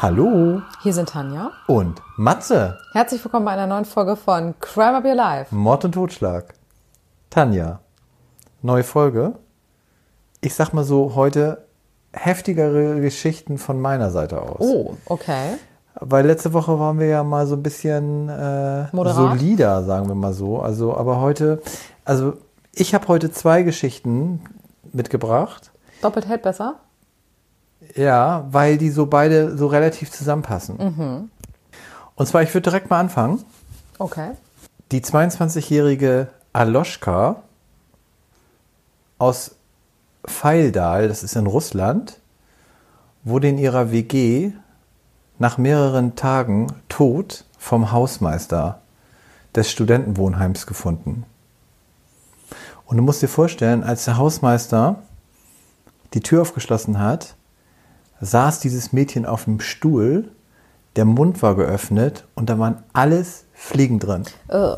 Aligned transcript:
Hallo 0.00 0.62
Hier 0.84 0.92
sind 0.92 1.08
Tanja. 1.08 1.50
und 1.66 2.00
Matze, 2.16 2.78
Herzlich 2.92 3.24
willkommen 3.24 3.44
bei 3.44 3.50
einer 3.50 3.66
neuen 3.66 3.84
Folge 3.84 4.14
von 4.14 4.54
Crime 4.60 4.98
Up 4.98 5.04
Your 5.04 5.16
Life. 5.16 5.52
Mord 5.52 5.84
und 5.84 5.92
Totschlag. 5.92 6.54
Tanja, 7.30 7.80
neue 8.62 8.84
Folge. 8.84 9.34
Ich 10.40 10.54
sag 10.54 10.72
mal 10.72 10.84
so, 10.84 11.16
heute 11.16 11.66
heftigere 12.12 13.00
Geschichten 13.00 13.58
von 13.58 13.80
meiner 13.80 14.10
Seite 14.12 14.40
aus. 14.40 14.60
Oh, 14.60 14.96
okay. 15.06 15.56
Weil 15.96 16.26
letzte 16.26 16.52
Woche 16.52 16.78
waren 16.78 17.00
wir 17.00 17.08
ja 17.08 17.24
mal 17.24 17.48
so 17.48 17.56
ein 17.56 17.64
bisschen 17.64 18.28
äh, 18.28 18.86
solider, 18.92 19.82
sagen 19.82 20.06
wir 20.06 20.14
mal 20.14 20.32
so. 20.32 20.60
Also, 20.60 20.96
aber 20.96 21.20
heute, 21.20 21.60
also 22.04 22.34
ich 22.72 22.94
habe 22.94 23.08
heute 23.08 23.32
zwei 23.32 23.64
Geschichten 23.64 24.44
mitgebracht. 24.92 25.72
Doppelt 26.02 26.28
hält 26.28 26.42
besser? 26.42 26.76
Ja, 27.94 28.46
weil 28.50 28.78
die 28.78 28.90
so 28.90 29.06
beide 29.06 29.56
so 29.56 29.66
relativ 29.66 30.10
zusammenpassen. 30.10 31.30
Und 32.14 32.26
zwar, 32.26 32.42
ich 32.42 32.52
würde 32.52 32.70
direkt 32.70 32.90
mal 32.90 33.00
anfangen. 33.00 33.44
Okay. 33.98 34.32
Die 34.92 35.00
22-jährige 35.00 36.28
Aloschka 36.52 37.42
aus 39.18 39.56
Feildal, 40.24 41.08
das 41.08 41.22
ist 41.22 41.36
in 41.36 41.46
Russland, 41.46 42.18
wurde 43.24 43.48
in 43.48 43.58
ihrer 43.58 43.92
WG 43.92 44.52
nach 45.38 45.58
mehreren 45.58 46.16
Tagen 46.16 46.68
tot 46.88 47.44
vom 47.58 47.92
Hausmeister 47.92 48.80
des 49.54 49.70
Studentenwohnheims 49.70 50.66
gefunden. 50.66 51.24
Und 52.86 52.96
du 52.96 53.02
musst 53.02 53.22
dir 53.22 53.28
vorstellen, 53.28 53.84
als 53.84 54.04
der 54.04 54.16
Hausmeister 54.16 54.96
die 56.14 56.20
Tür 56.20 56.42
aufgeschlossen 56.42 56.98
hat, 56.98 57.34
saß 58.20 58.60
dieses 58.60 58.92
Mädchen 58.92 59.26
auf 59.26 59.44
dem 59.44 59.60
Stuhl, 59.60 60.30
der 60.96 61.04
Mund 61.04 61.42
war 61.42 61.54
geöffnet 61.54 62.24
und 62.34 62.50
da 62.50 62.58
waren 62.58 62.82
alles 62.92 63.44
Fliegen 63.54 63.98
drin. 63.98 64.24
Uh, 64.48 64.76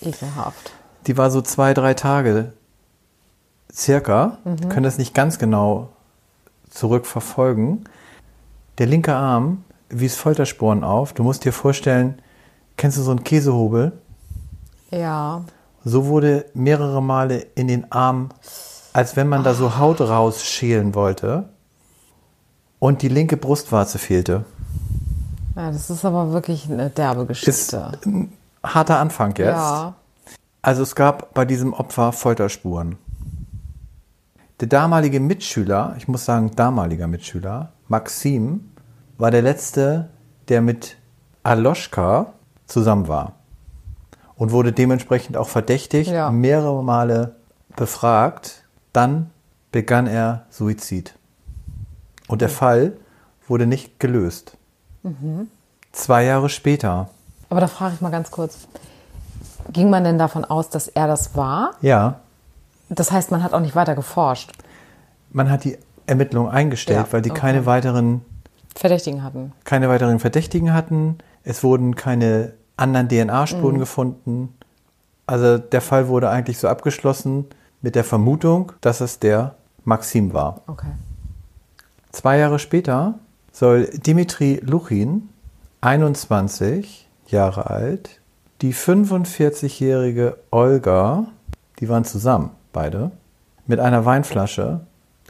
ekelhaft. 0.00 0.72
Die 1.06 1.16
war 1.16 1.30
so 1.30 1.40
zwei, 1.42 1.74
drei 1.74 1.94
Tage 1.94 2.52
circa, 3.72 4.38
können 4.68 4.84
das 4.84 4.98
nicht 4.98 5.14
ganz 5.14 5.38
genau 5.38 5.90
zurückverfolgen. 6.70 7.88
Der 8.78 8.86
linke 8.86 9.14
Arm 9.14 9.64
wies 9.88 10.16
Folterspuren 10.16 10.84
auf. 10.84 11.12
Du 11.12 11.22
musst 11.22 11.44
dir 11.44 11.52
vorstellen, 11.52 12.20
kennst 12.76 12.98
du 12.98 13.02
so 13.02 13.10
einen 13.10 13.24
Käsehobel? 13.24 13.92
Ja. 14.90 15.44
So 15.84 16.06
wurde 16.06 16.46
mehrere 16.54 17.02
Male 17.02 17.46
in 17.54 17.68
den 17.68 17.90
Arm, 17.92 18.30
als 18.92 19.16
wenn 19.16 19.28
man 19.28 19.44
da 19.44 19.54
so 19.54 19.78
Haut 19.78 20.00
rausschälen 20.00 20.94
wollte. 20.94 21.48
Und 22.84 23.00
die 23.00 23.08
linke 23.08 23.38
Brustwarze 23.38 23.96
fehlte. 23.98 24.44
ja. 25.56 25.70
Das 25.72 25.88
ist 25.88 26.04
aber 26.04 26.32
wirklich 26.32 26.70
eine 26.70 26.90
derbe 26.90 27.22
Ist 27.22 27.28
Geschichte. 27.28 27.92
ein 28.04 28.30
harter 28.62 28.98
Anfang 28.98 29.30
jetzt. 29.38 29.56
Ja. 29.56 29.94
Also 30.60 30.82
es 30.82 30.94
gab 30.94 31.32
bei 31.32 31.46
diesem 31.46 31.72
Opfer 31.72 32.12
Folterspuren. 32.12 32.96
Der 34.60 34.68
damalige 34.68 35.18
Mitschüler, 35.18 35.94
ich 35.96 36.08
muss 36.08 36.26
sagen 36.26 36.50
damaliger 36.56 37.06
Mitschüler, 37.06 37.72
Maxim, 37.88 38.70
war 39.16 39.30
der 39.30 39.40
letzte, 39.40 40.10
der 40.48 40.60
mit 40.60 40.98
Aloschka 41.42 42.34
zusammen 42.66 43.08
war. 43.08 43.32
Und 44.36 44.50
wurde 44.52 44.72
dementsprechend 44.72 45.38
auch 45.38 45.48
verdächtigt, 45.48 46.10
Ja. 46.10 46.30
mehrere 46.30 46.84
Male 46.84 47.36
befragt. 47.76 48.64
Dann 48.92 49.30
begann 49.72 50.06
er 50.06 50.44
Suizid. 50.50 51.14
Und 52.28 52.40
der 52.40 52.48
Fall 52.48 52.92
wurde 53.48 53.66
nicht 53.66 54.00
gelöst. 54.00 54.56
Zwei 55.92 56.24
Jahre 56.24 56.48
später, 56.48 57.10
Aber 57.50 57.60
da 57.60 57.66
frage 57.66 57.94
ich 57.94 58.00
mal 58.00 58.10
ganz 58.10 58.30
kurz. 58.30 58.66
Ging 59.72 59.90
man 59.90 60.04
denn 60.04 60.18
davon 60.18 60.44
aus, 60.44 60.70
dass 60.70 60.88
er 60.88 61.06
das 61.06 61.36
war? 61.36 61.72
ja, 61.80 62.20
Das 62.88 63.10
heißt, 63.12 63.30
man 63.30 63.42
hat 63.42 63.52
auch 63.54 63.60
nicht 63.60 63.74
weiter 63.76 63.94
geforscht. 63.94 64.52
Man 65.30 65.50
hat 65.50 65.64
die 65.64 65.78
Ermittlungen 66.06 66.50
eingestellt, 66.50 67.06
Ja, 67.06 67.12
weil 67.12 67.22
die 67.22 67.30
okay. 67.30 67.40
keine 67.40 67.66
weiteren, 67.66 68.22
Verdächtigen 68.74 69.22
hatten. 69.22 69.52
keine 69.64 69.88
weiteren 69.88 70.18
Verdächtigen 70.20 70.72
hatten. 70.72 71.18
Es 71.44 71.62
wurden 71.62 71.94
keine 71.96 72.52
anderen 72.76 73.08
DNA-Spuren 73.08 73.78
gefunden. 73.78 74.54
Also 75.26 75.58
der 75.58 75.80
Fall 75.80 76.08
wurde 76.08 76.28
eigentlich 76.30 76.58
so 76.58 76.68
abgeschlossen 76.68 77.46
mit 77.82 77.94
der 77.94 78.04
Vermutung, 78.04 78.72
dass 78.80 79.00
es 79.00 79.18
der 79.18 79.54
Maxim 79.84 80.32
war. 80.32 80.60
Okay. 80.66 80.88
Zwei 82.14 82.38
Jahre 82.38 82.60
später 82.60 83.14
soll 83.50 83.86
Dimitri 83.86 84.60
Luchin, 84.62 85.30
21 85.80 87.08
Jahre 87.26 87.68
alt, 87.70 88.20
die 88.62 88.72
45-jährige 88.72 90.36
Olga, 90.52 91.26
die 91.80 91.88
waren 91.88 92.04
zusammen, 92.04 92.50
beide, 92.72 93.10
mit 93.66 93.80
einer 93.80 94.04
Weinflasche 94.04 94.82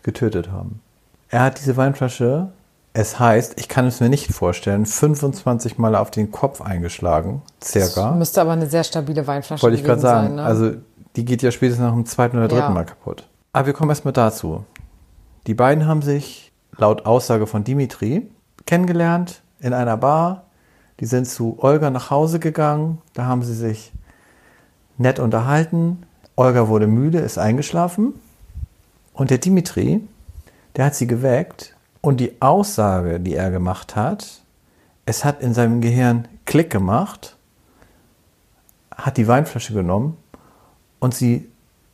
getötet 0.02 0.52
haben. 0.52 0.82
Er 1.30 1.40
hat 1.40 1.58
diese 1.58 1.78
Weinflasche, 1.78 2.50
es 2.92 3.18
heißt, 3.18 3.58
ich 3.58 3.70
kann 3.70 3.86
es 3.86 4.00
mir 4.00 4.10
nicht 4.10 4.30
vorstellen, 4.30 4.84
25 4.84 5.78
Mal 5.78 5.96
auf 5.96 6.10
den 6.10 6.30
Kopf 6.30 6.60
eingeschlagen, 6.60 7.40
circa. 7.62 8.10
Müsste 8.10 8.42
aber 8.42 8.52
eine 8.52 8.66
sehr 8.66 8.84
stabile 8.84 9.26
Weinflasche 9.26 9.62
Wollte 9.62 9.78
ich 9.78 9.84
gerade 9.84 10.02
sagen. 10.02 10.26
sein. 10.26 10.36
Ne? 10.36 10.42
Also 10.42 10.72
die 11.16 11.24
geht 11.24 11.40
ja 11.40 11.50
spätestens 11.50 11.82
nach 11.86 11.94
dem 11.94 12.04
zweiten 12.04 12.36
oder 12.36 12.48
dritten 12.48 12.60
Ja. 12.60 12.68
Mal 12.68 12.84
kaputt. 12.84 13.26
Aber 13.54 13.68
wir 13.68 13.72
kommen 13.72 13.88
erstmal 13.88 14.12
dazu. 14.12 14.66
Die 15.46 15.54
beiden 15.54 15.86
haben 15.86 16.02
sich 16.02 16.52
laut 16.76 17.06
Aussage 17.06 17.46
von 17.46 17.64
Dimitri 17.64 18.28
kennengelernt 18.66 19.42
in 19.60 19.72
einer 19.72 19.96
Bar. 19.96 20.44
Die 21.00 21.06
sind 21.06 21.26
zu 21.26 21.56
Olga 21.60 21.90
nach 21.90 22.10
Hause 22.10 22.38
gegangen. 22.38 23.00
Da 23.14 23.26
haben 23.26 23.42
sie 23.42 23.54
sich 23.54 23.92
nett 24.96 25.18
unterhalten. 25.18 26.04
Olga 26.36 26.68
wurde 26.68 26.86
müde, 26.86 27.18
ist 27.18 27.38
eingeschlafen. 27.38 28.14
Und 29.12 29.30
der 29.30 29.38
Dimitri, 29.38 30.00
der 30.76 30.86
hat 30.86 30.94
sie 30.94 31.06
geweckt. 31.06 31.76
Und 32.00 32.20
die 32.20 32.40
Aussage, 32.40 33.20
die 33.20 33.34
er 33.34 33.50
gemacht 33.50 33.96
hat, 33.96 34.42
es 35.06 35.24
hat 35.24 35.40
in 35.40 35.54
seinem 35.54 35.80
Gehirn 35.80 36.28
Klick 36.44 36.70
gemacht 36.70 37.36
hat 38.96 39.16
die 39.16 39.28
Weinflasche 39.28 39.74
genommen 39.74 40.16
und 41.00 41.14
sie 41.14 41.50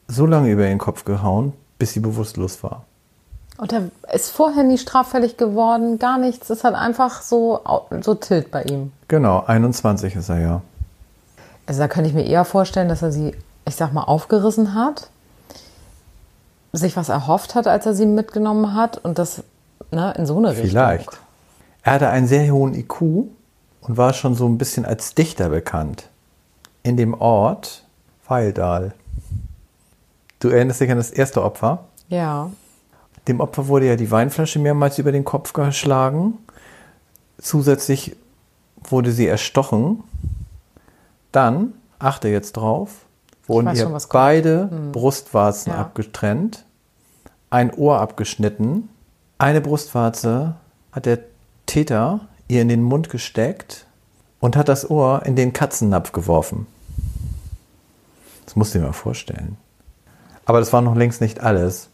so 0.07 0.27
lange 0.27 0.51
über 0.51 0.67
ihren 0.67 0.79
Kopf 0.79 1.05
gehauen, 1.05 1.55
bis 1.79 1.93
sie 1.93 2.01
bewusstlos 2.01 2.63
war. 2.63 2.85
Und 3.61 3.75
er 3.75 3.91
ist 4.15 4.31
vorher 4.31 4.63
nie 4.63 4.79
straffällig 4.79 5.37
geworden, 5.37 5.99
gar 5.99 6.17
nichts. 6.17 6.49
Es 6.49 6.65
hat 6.65 6.75
einfach 6.75 7.21
so, 7.21 7.61
so 8.01 8.15
tilt 8.15 8.51
bei 8.51 8.63
ihm. 8.63 8.91
Genau, 9.07 9.45
21 9.47 10.17
ist 10.17 10.31
er 10.31 10.41
ja. 10.41 10.63
Also 11.67 11.81
da 11.81 11.87
könnte 11.87 12.09
ich 12.09 12.15
mir 12.15 12.25
eher 12.25 12.47
vorstellen, 12.47 12.89
dass 12.89 13.03
er 13.03 13.13
sie, 13.13 13.35
ich 13.67 13.77
sag 13.77 13.93
mal, 13.93 14.05
aufgerissen 14.05 14.75
hat, 14.75 15.11
sich 16.73 16.97
was 16.97 17.11
erhofft 17.11 17.55
hat, 17.55 17.67
als 17.67 17.85
er 17.85 17.93
sie 17.93 18.07
mitgenommen 18.07 18.75
hat 18.75 18.97
und 18.97 19.19
das 19.19 19.43
ne, 19.91 20.15
in 20.17 20.25
so 20.25 20.39
eine 20.39 20.53
Richtung. 20.53 20.71
Vielleicht. 20.71 21.21
Er 21.83 21.93
hatte 21.93 22.09
einen 22.09 22.29
sehr 22.29 22.51
hohen 22.51 22.75
IQ 22.75 23.03
und 23.03 23.97
war 23.99 24.15
schon 24.15 24.35
so 24.35 24.47
ein 24.47 24.57
bisschen 24.57 24.87
als 24.87 25.15
Dichter 25.15 25.51
bekannt. 25.51 26.09
In 26.83 26.97
dem 26.97 27.13
Ort 27.13 27.85
Feildal. 28.23 28.95
Du 30.39 30.49
erinnerst 30.49 30.81
dich 30.81 30.91
an 30.91 30.97
das 30.97 31.11
erste 31.11 31.43
Opfer? 31.43 31.85
Ja. 32.09 32.51
Dem 33.29 33.41
Opfer 33.41 33.69
wurde 33.69 33.87
ja 33.87 33.97
die 33.97 34.11
Weinflasche 34.11 34.59
mehrmals 34.59 34.99
über 34.99 35.13
den 35.13 35.25
Kopf 35.25 35.53
geschlagen. 35.53 36.39
Zusätzlich 37.39 38.17
wurde 38.83 39.13
sie 39.13 39.27
erstochen. 39.27 40.03
Dann, 41.33 41.75
achte 41.99 42.29
jetzt 42.29 42.53
drauf, 42.53 42.91
wurden 43.47 43.69
ihr 43.69 43.83
schon, 43.83 43.93
was 43.93 44.09
kommt. 44.09 44.23
Hm. 44.23 44.29
beide 44.31 44.71
Brustwarzen 44.93 45.73
Ja. 45.73 45.79
abgetrennt, 45.79 46.65
ein 47.51 47.73
Ohr 47.75 48.01
abgeschnitten, 48.01 48.89
eine 49.39 49.61
Brustwarze 49.61 50.55
hat 50.93 51.07
der 51.07 51.21
Täter 51.67 52.21
ihr 52.49 52.63
in 52.63 52.69
den 52.69 52.83
Mund 52.83 53.11
gesteckt 53.11 53.87
und 54.41 54.57
hat 54.57 54.69
das 54.69 54.89
Ohr 54.91 55.23
in 55.25 55.37
den 55.37 55.53
Katzennapf 55.53 56.13
geworfen. 56.13 56.67
Das 58.45 58.57
musst 58.57 58.75
du 58.75 58.81
dir 58.81 58.87
mal 58.87 58.93
vorstellen. 58.93 59.57
Aber 60.45 60.59
das 60.59 60.73
war 60.73 60.81
noch 60.81 60.97
längst 60.97 61.21
nicht 61.21 61.41
alles. 61.41 61.90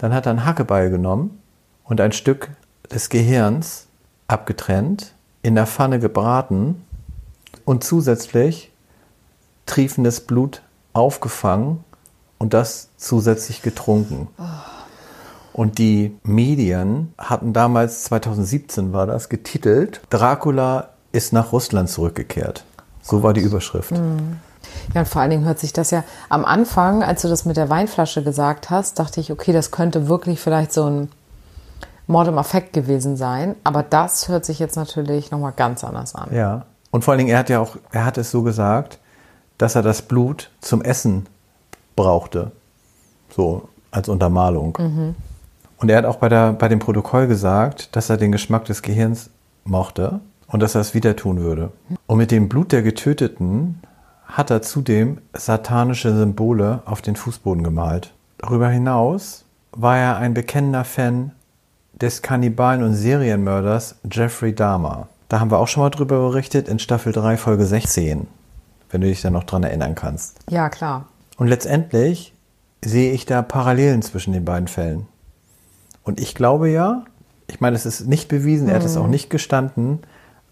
Dann 0.00 0.14
hat 0.14 0.26
er 0.26 0.30
einen 0.30 0.46
Hackebeil 0.46 0.88
genommen 0.88 1.42
und 1.84 2.00
ein 2.00 2.12
Stück 2.12 2.48
des 2.90 3.10
Gehirns 3.10 3.86
abgetrennt, 4.28 5.12
in 5.42 5.54
der 5.54 5.66
Pfanne 5.66 5.98
gebraten 5.98 6.82
und 7.66 7.84
zusätzlich 7.84 8.72
triefendes 9.66 10.22
Blut 10.22 10.62
aufgefangen 10.94 11.84
und 12.38 12.54
das 12.54 12.88
zusätzlich 12.96 13.60
getrunken. 13.60 14.28
Und 15.52 15.76
die 15.76 16.16
Medien 16.22 17.12
hatten 17.18 17.52
damals, 17.52 18.04
2017 18.04 18.94
war 18.94 19.06
das, 19.06 19.28
getitelt, 19.28 20.00
Dracula 20.08 20.88
ist 21.12 21.34
nach 21.34 21.52
Russland 21.52 21.90
zurückgekehrt. 21.90 22.64
So 23.02 23.22
war 23.22 23.34
die 23.34 23.42
Überschrift. 23.42 23.92
Ja, 24.94 25.00
und 25.00 25.08
vor 25.08 25.22
allen 25.22 25.30
Dingen 25.30 25.44
hört 25.44 25.58
sich 25.58 25.72
das 25.72 25.90
ja 25.90 26.04
am 26.28 26.44
Anfang, 26.44 27.02
als 27.02 27.22
du 27.22 27.28
das 27.28 27.44
mit 27.44 27.56
der 27.56 27.68
Weinflasche 27.68 28.22
gesagt 28.22 28.70
hast, 28.70 28.98
dachte 28.98 29.20
ich, 29.20 29.32
okay, 29.32 29.52
das 29.52 29.70
könnte 29.70 30.08
wirklich 30.08 30.40
vielleicht 30.40 30.72
so 30.72 30.84
ein 30.84 31.08
Mord 32.06 32.28
im 32.28 32.38
Affekt 32.38 32.72
gewesen 32.72 33.16
sein. 33.16 33.54
Aber 33.64 33.82
das 33.82 34.28
hört 34.28 34.44
sich 34.44 34.58
jetzt 34.58 34.76
natürlich 34.76 35.30
nochmal 35.30 35.52
ganz 35.54 35.84
anders 35.84 36.14
an. 36.14 36.34
Ja. 36.34 36.66
Und 36.90 37.04
vor 37.04 37.12
allen 37.12 37.18
Dingen, 37.18 37.30
er 37.30 37.38
hat 37.38 37.48
ja 37.48 37.60
auch, 37.60 37.76
er 37.92 38.04
hat 38.04 38.18
es 38.18 38.30
so 38.30 38.42
gesagt, 38.42 38.98
dass 39.58 39.76
er 39.76 39.82
das 39.82 40.02
Blut 40.02 40.50
zum 40.60 40.82
Essen 40.82 41.26
brauchte. 41.94 42.50
So 43.30 43.68
als 43.90 44.08
Untermalung. 44.08 44.76
Mhm. 44.78 45.14
Und 45.78 45.88
er 45.88 45.98
hat 45.98 46.04
auch 46.04 46.16
bei, 46.16 46.28
der, 46.28 46.52
bei 46.52 46.68
dem 46.68 46.78
Protokoll 46.78 47.26
gesagt, 47.26 47.94
dass 47.96 48.10
er 48.10 48.16
den 48.16 48.32
Geschmack 48.32 48.64
des 48.66 48.82
Gehirns 48.82 49.30
mochte 49.64 50.20
und 50.48 50.60
dass 50.60 50.74
er 50.74 50.80
es 50.80 50.94
wieder 50.94 51.16
tun 51.16 51.40
würde. 51.40 51.70
Und 52.06 52.18
mit 52.18 52.30
dem 52.30 52.48
Blut 52.48 52.72
der 52.72 52.82
Getöteten 52.82 53.80
hat 54.30 54.50
er 54.50 54.62
zudem 54.62 55.18
satanische 55.32 56.16
Symbole 56.16 56.82
auf 56.84 57.02
den 57.02 57.16
Fußboden 57.16 57.62
gemalt. 57.62 58.12
Darüber 58.38 58.68
hinaus 58.68 59.44
war 59.72 59.98
er 59.98 60.16
ein 60.16 60.34
bekennender 60.34 60.84
Fan 60.84 61.32
des 61.92 62.22
Kannibalen 62.22 62.82
und 62.82 62.94
Serienmörders 62.94 63.96
Jeffrey 64.10 64.54
Dahmer. 64.54 65.08
Da 65.28 65.40
haben 65.40 65.50
wir 65.50 65.58
auch 65.58 65.68
schon 65.68 65.82
mal 65.82 65.90
drüber 65.90 66.18
berichtet 66.28 66.68
in 66.68 66.78
Staffel 66.78 67.12
3, 67.12 67.36
Folge 67.36 67.66
16, 67.66 68.26
wenn 68.90 69.00
du 69.00 69.06
dich 69.06 69.20
da 69.20 69.30
noch 69.30 69.44
dran 69.44 69.62
erinnern 69.62 69.94
kannst. 69.94 70.38
Ja, 70.48 70.68
klar. 70.68 71.06
Und 71.36 71.46
letztendlich 71.46 72.34
sehe 72.84 73.12
ich 73.12 73.26
da 73.26 73.42
Parallelen 73.42 74.02
zwischen 74.02 74.32
den 74.32 74.44
beiden 74.44 74.68
Fällen. 74.68 75.06
Und 76.02 76.20
ich 76.20 76.34
glaube 76.34 76.70
ja, 76.70 77.04
ich 77.46 77.60
meine, 77.60 77.76
es 77.76 77.86
ist 77.86 78.06
nicht 78.06 78.28
bewiesen, 78.28 78.68
er 78.68 78.76
hat 78.76 78.84
es 78.84 78.96
auch 78.96 79.06
nicht 79.06 79.28
gestanden, 79.28 80.00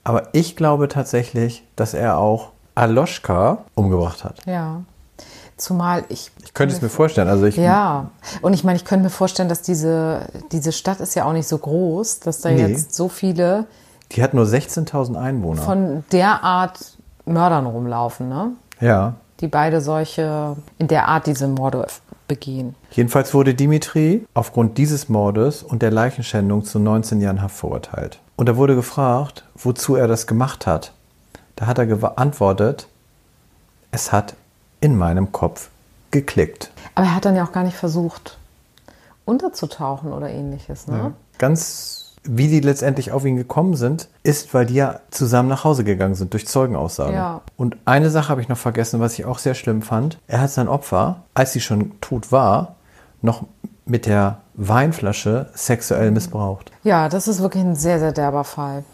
aber 0.04 0.28
ich 0.32 0.56
glaube 0.56 0.88
tatsächlich, 0.88 1.64
dass 1.74 1.94
er 1.94 2.18
auch 2.18 2.52
Aloschka 2.78 3.58
umgebracht 3.74 4.24
hat. 4.24 4.36
Ja. 4.46 4.82
Zumal 5.56 6.04
ich. 6.08 6.30
Ich 6.44 6.54
könnte 6.54 6.74
es 6.74 6.80
mir 6.82 6.88
vorstellen. 6.88 7.28
Also 7.28 7.46
ich, 7.46 7.56
Ja. 7.56 8.10
Und 8.42 8.52
ich 8.52 8.62
meine, 8.62 8.76
ich 8.76 8.84
könnte 8.84 9.04
mir 9.04 9.10
vorstellen, 9.10 9.48
dass 9.48 9.60
diese, 9.62 10.22
diese 10.52 10.70
Stadt 10.72 11.00
ist 11.00 11.14
ja 11.14 11.24
auch 11.24 11.32
nicht 11.32 11.48
so 11.48 11.58
groß, 11.58 12.20
dass 12.20 12.40
da 12.40 12.50
Nee. 12.50 12.66
jetzt 12.66 12.94
so 12.94 13.08
viele 13.08 13.66
Die 14.12 14.22
hat 14.22 14.34
nur 14.34 14.44
16.000 14.44 15.16
Einwohner. 15.16 15.62
von 15.62 16.04
der 16.12 16.44
Art 16.44 16.78
Mördern 17.26 17.66
rumlaufen, 17.66 18.28
ne? 18.28 18.52
ja. 18.80 19.14
Die 19.40 19.46
beide 19.46 19.80
solche, 19.80 20.56
in 20.78 20.88
der 20.88 21.06
Art 21.06 21.26
diese 21.28 21.46
Morde 21.46 21.86
begehen. 22.26 22.74
Jedenfalls 22.90 23.32
wurde 23.34 23.54
Dimitri 23.54 24.26
aufgrund 24.34 24.78
dieses 24.78 25.08
Mordes 25.08 25.62
und 25.62 25.80
der 25.80 25.92
Leichenschändung 25.92 26.64
zu 26.64 26.80
19 26.80 27.20
Jahren 27.20 27.40
Haft 27.40 27.54
verurteilt. 27.56 28.18
Und 28.34 28.48
da 28.48 28.56
wurde 28.56 28.74
gefragt, 28.74 29.44
wozu 29.54 29.94
er 29.94 30.08
das 30.08 30.26
gemacht 30.26 30.66
hat. 30.66 30.92
Da 31.58 31.66
hat 31.66 31.78
er 31.78 31.86
geantwortet, 31.86 32.86
es 33.90 34.12
hat 34.12 34.36
in 34.80 34.96
meinem 34.96 35.32
Kopf 35.32 35.70
geklickt. 36.12 36.70
Aber 36.94 37.06
er 37.06 37.14
hat 37.16 37.24
dann 37.24 37.34
ja 37.34 37.44
auch 37.44 37.50
gar 37.50 37.64
nicht 37.64 37.76
versucht, 37.76 38.38
unterzutauchen 39.24 40.12
oder 40.12 40.30
ähnliches, 40.30 40.86
ne? 40.86 41.14
Ganz 41.38 42.14
wie 42.22 42.46
die 42.46 42.60
letztendlich 42.60 43.10
auf 43.10 43.24
ihn 43.24 43.36
gekommen 43.36 43.74
sind, 43.74 44.08
ist, 44.22 44.54
weil 44.54 44.66
die 44.66 44.74
ja 44.74 45.00
zusammen 45.10 45.48
nach 45.48 45.64
Hause 45.64 45.82
gegangen 45.82 46.14
sind 46.14 46.32
durch 46.32 46.46
Zeugenaussagen. 46.46 47.14
Ja. 47.14 47.40
Und 47.56 47.76
eine 47.86 48.10
Sache 48.10 48.28
habe 48.28 48.40
ich 48.40 48.48
noch 48.48 48.58
vergessen, 48.58 49.00
was 49.00 49.18
ich 49.18 49.24
auch 49.24 49.38
sehr 49.38 49.54
schlimm 49.54 49.82
fand. 49.82 50.18
Er 50.28 50.42
hat 50.42 50.50
sein 50.50 50.68
Opfer, 50.68 51.24
als 51.34 51.54
sie 51.54 51.60
schon 51.60 52.00
tot 52.00 52.30
war, 52.30 52.76
noch 53.20 53.46
mit 53.84 54.06
der 54.06 54.38
Weinflasche 54.54 55.50
sexuell 55.54 56.12
missbraucht. 56.12 56.70
Ja, 56.84 57.08
das 57.08 57.26
ist 57.26 57.40
wirklich 57.40 57.64
ein 57.64 57.74
sehr, 57.74 57.98
sehr 57.98 58.12
derber 58.12 58.44
Fall. 58.44 58.84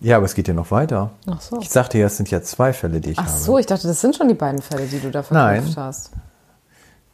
Ja, 0.00 0.16
aber 0.16 0.26
es 0.26 0.34
geht 0.34 0.46
ja 0.48 0.54
noch 0.54 0.70
weiter. 0.70 1.10
Ach 1.28 1.40
so. 1.40 1.58
Ich 1.60 1.70
sagte 1.70 1.98
ja, 1.98 2.06
es 2.06 2.16
sind 2.16 2.30
ja 2.30 2.40
zwei 2.42 2.72
Fälle, 2.72 3.00
die 3.00 3.10
ich 3.10 3.18
Ach 3.18 3.26
habe. 3.26 3.38
so, 3.38 3.58
ich 3.58 3.66
dachte, 3.66 3.88
das 3.88 4.00
sind 4.00 4.14
schon 4.16 4.28
die 4.28 4.34
beiden 4.34 4.62
Fälle, 4.62 4.86
die 4.86 5.00
du 5.00 5.10
da 5.10 5.24
Nein. 5.30 5.54
verknüpft 5.56 5.76
hast. 5.76 6.10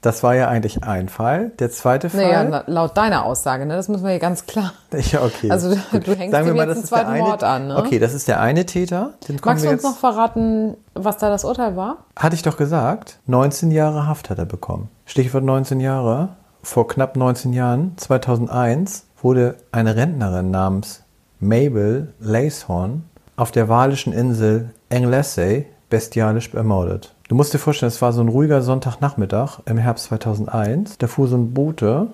Das 0.03 0.23
war 0.23 0.35
ja 0.35 0.49
eigentlich 0.49 0.85
ein 0.85 1.09
Fall. 1.09 1.53
Der 1.61 1.71
zweite 1.71 2.11
Fall. 2.11 2.21
Naja, 2.27 2.43
la- 2.43 2.65
laut 2.67 2.95
deiner 2.95 3.25
Aussage, 3.25 3.65
ne? 3.65 3.75
Das 3.75 3.89
müssen 3.89 4.03
wir 4.05 4.11
hier 4.11 4.19
ganz 4.19 4.45
klar. 4.45 4.75
ja, 4.93 5.23
okay. 5.23 5.51
Also, 5.51 5.71
du- 5.93 5.99
du 6.01 6.15
hängst 6.15 6.33
Sagen 6.33 6.45
wir 6.45 6.53
ihm 6.53 6.59
mal, 6.59 6.67
jetzt 6.69 6.77
einen 6.77 6.85
zweiten 6.85 7.11
eine, 7.13 7.23
Mord 7.23 7.43
an, 7.43 7.69
ne? 7.69 7.77
Okay, 7.79 7.99
das 7.99 8.13
ist 8.13 8.29
der 8.29 8.39
eine 8.39 8.67
Täter. 8.67 9.15
Magst 9.43 9.65
du 9.65 9.71
uns 9.71 9.83
noch 9.83 9.97
verraten, 9.97 10.77
was 10.93 11.17
da 11.17 11.31
das 11.31 11.45
Urteil 11.47 11.77
war? 11.77 12.05
Hatte 12.17 12.35
ich 12.37 12.43
doch 12.43 12.59
gesagt, 12.59 13.19
19 13.27 13.71
Jahre 13.71 14.07
Haft 14.07 14.29
hat 14.29 14.37
er 14.39 14.45
bekommen. 14.45 14.91
Stichwort 15.07 15.45
19 15.45 15.81
Jahre. 15.81 16.37
Vor 16.63 16.87
knapp 16.87 17.17
19 17.17 17.55
Jahren, 17.55 17.93
2001, 17.97 19.05
wurde 19.23 19.57
eine 19.73 19.97
Rentnerin 19.97 20.51
namens 20.51 21.04
Mabel 21.45 22.09
Lacehorn 22.21 23.05
auf 23.37 23.51
der 23.51 23.69
walischen 23.69 24.13
Insel 24.13 24.71
Anglesey 24.91 25.67
bestialisch 25.91 26.55
ermordet. 26.55 27.15
Du 27.29 27.35
musst 27.35 27.53
dir 27.53 27.59
vorstellen, 27.59 27.89
es 27.89 28.01
war 28.01 28.13
so 28.13 28.23
ein 28.23 28.29
ruhiger 28.29 28.63
Sonntagnachmittag 28.63 29.61
im 29.67 29.77
Herbst 29.77 30.07
2001. 30.07 30.99
Da 30.99 31.07
fuhr 31.07 31.29
so 31.29 31.37
ein 31.37 31.53
Bote 31.53 32.09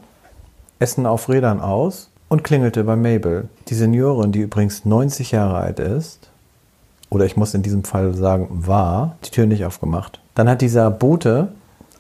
Essen 0.81 1.07
auf 1.07 1.29
Rädern 1.29 1.61
aus 1.61 2.11
und 2.29 2.43
klingelte 2.43 2.83
bei 2.85 2.97
Mabel. 2.97 3.49
Die 3.69 3.75
Seniorin, 3.75 4.33
die 4.33 4.41
übrigens 4.41 4.85
90 4.85 5.31
Jahre 5.31 5.59
alt 5.59 5.79
ist, 5.79 6.31
oder 7.09 7.25
ich 7.25 7.37
muss 7.37 7.55
in 7.55 7.63
diesem 7.63 7.85
Fall 7.85 8.15
sagen, 8.15 8.49
war, 8.51 9.17
die 9.25 9.31
Tür 9.31 9.47
nicht 9.47 9.65
aufgemacht. 9.65 10.21
Dann 10.35 10.49
hat 10.49 10.61
dieser 10.61 10.91
Bote 10.91 11.53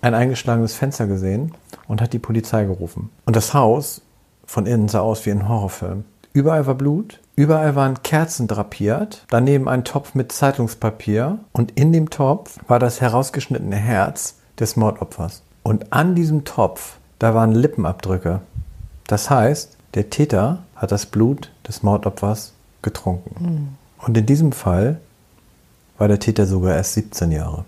ein 0.03 0.15
eingeschlagenes 0.15 0.75
Fenster 0.75 1.06
gesehen 1.06 1.53
und 1.88 2.00
hat 2.00 2.12
die 2.12 2.19
Polizei 2.19 2.65
gerufen. 2.65 3.11
Und 3.26 3.37
das 3.37 3.55
Haus 3.55 4.03
von 4.47 4.67
innen 4.67 4.88
sah 4.88 5.00
aus 5.00 5.26
wie 5.26 5.31
ein 5.31 5.49
Horrorfilm. 5.49 6.05
Überall 6.32 6.67
war 6.67 6.75
Blut, 6.77 7.21
überall 7.35 7.75
waren 7.75 8.03
Kerzen 8.03 8.47
drapiert, 8.47 9.25
daneben 9.31 9.69
ein 9.69 9.85
Topf 9.85 10.15
mit 10.15 10.31
Zeitungspapier 10.31 11.38
und 11.53 11.73
in 11.73 11.93
dem 11.93 12.11
Topf 12.11 12.59
war 12.69 12.79
das 12.79 13.00
herausgeschnittene 13.00 13.77
Herz 13.77 14.37
des 14.59 14.77
Mordopfers. 14.77 15.43
Und 15.62 15.93
an 15.93 16.15
diesem 16.15 16.44
Topf, 16.44 16.99
da 17.19 17.35
waren 17.35 17.53
Lippenabdrücke. 17.53 18.41
Das 19.06 19.29
heißt, 19.29 19.77
der 19.94 20.11
Täter 20.11 20.61
hat 20.77 20.93
das 20.93 21.06
Blut 21.06 21.50
des 21.67 21.82
Mordopfers 21.82 22.53
getrunken. 22.83 23.76
Und 23.99 24.17
in 24.17 24.26
diesem 24.26 24.53
Fall 24.53 25.00
war 25.99 26.09
der 26.09 26.21
Täter 26.21 26.47
sogar 26.47 26.76
erst 26.76 26.94
17 26.94 27.33
Jahre. 27.33 27.65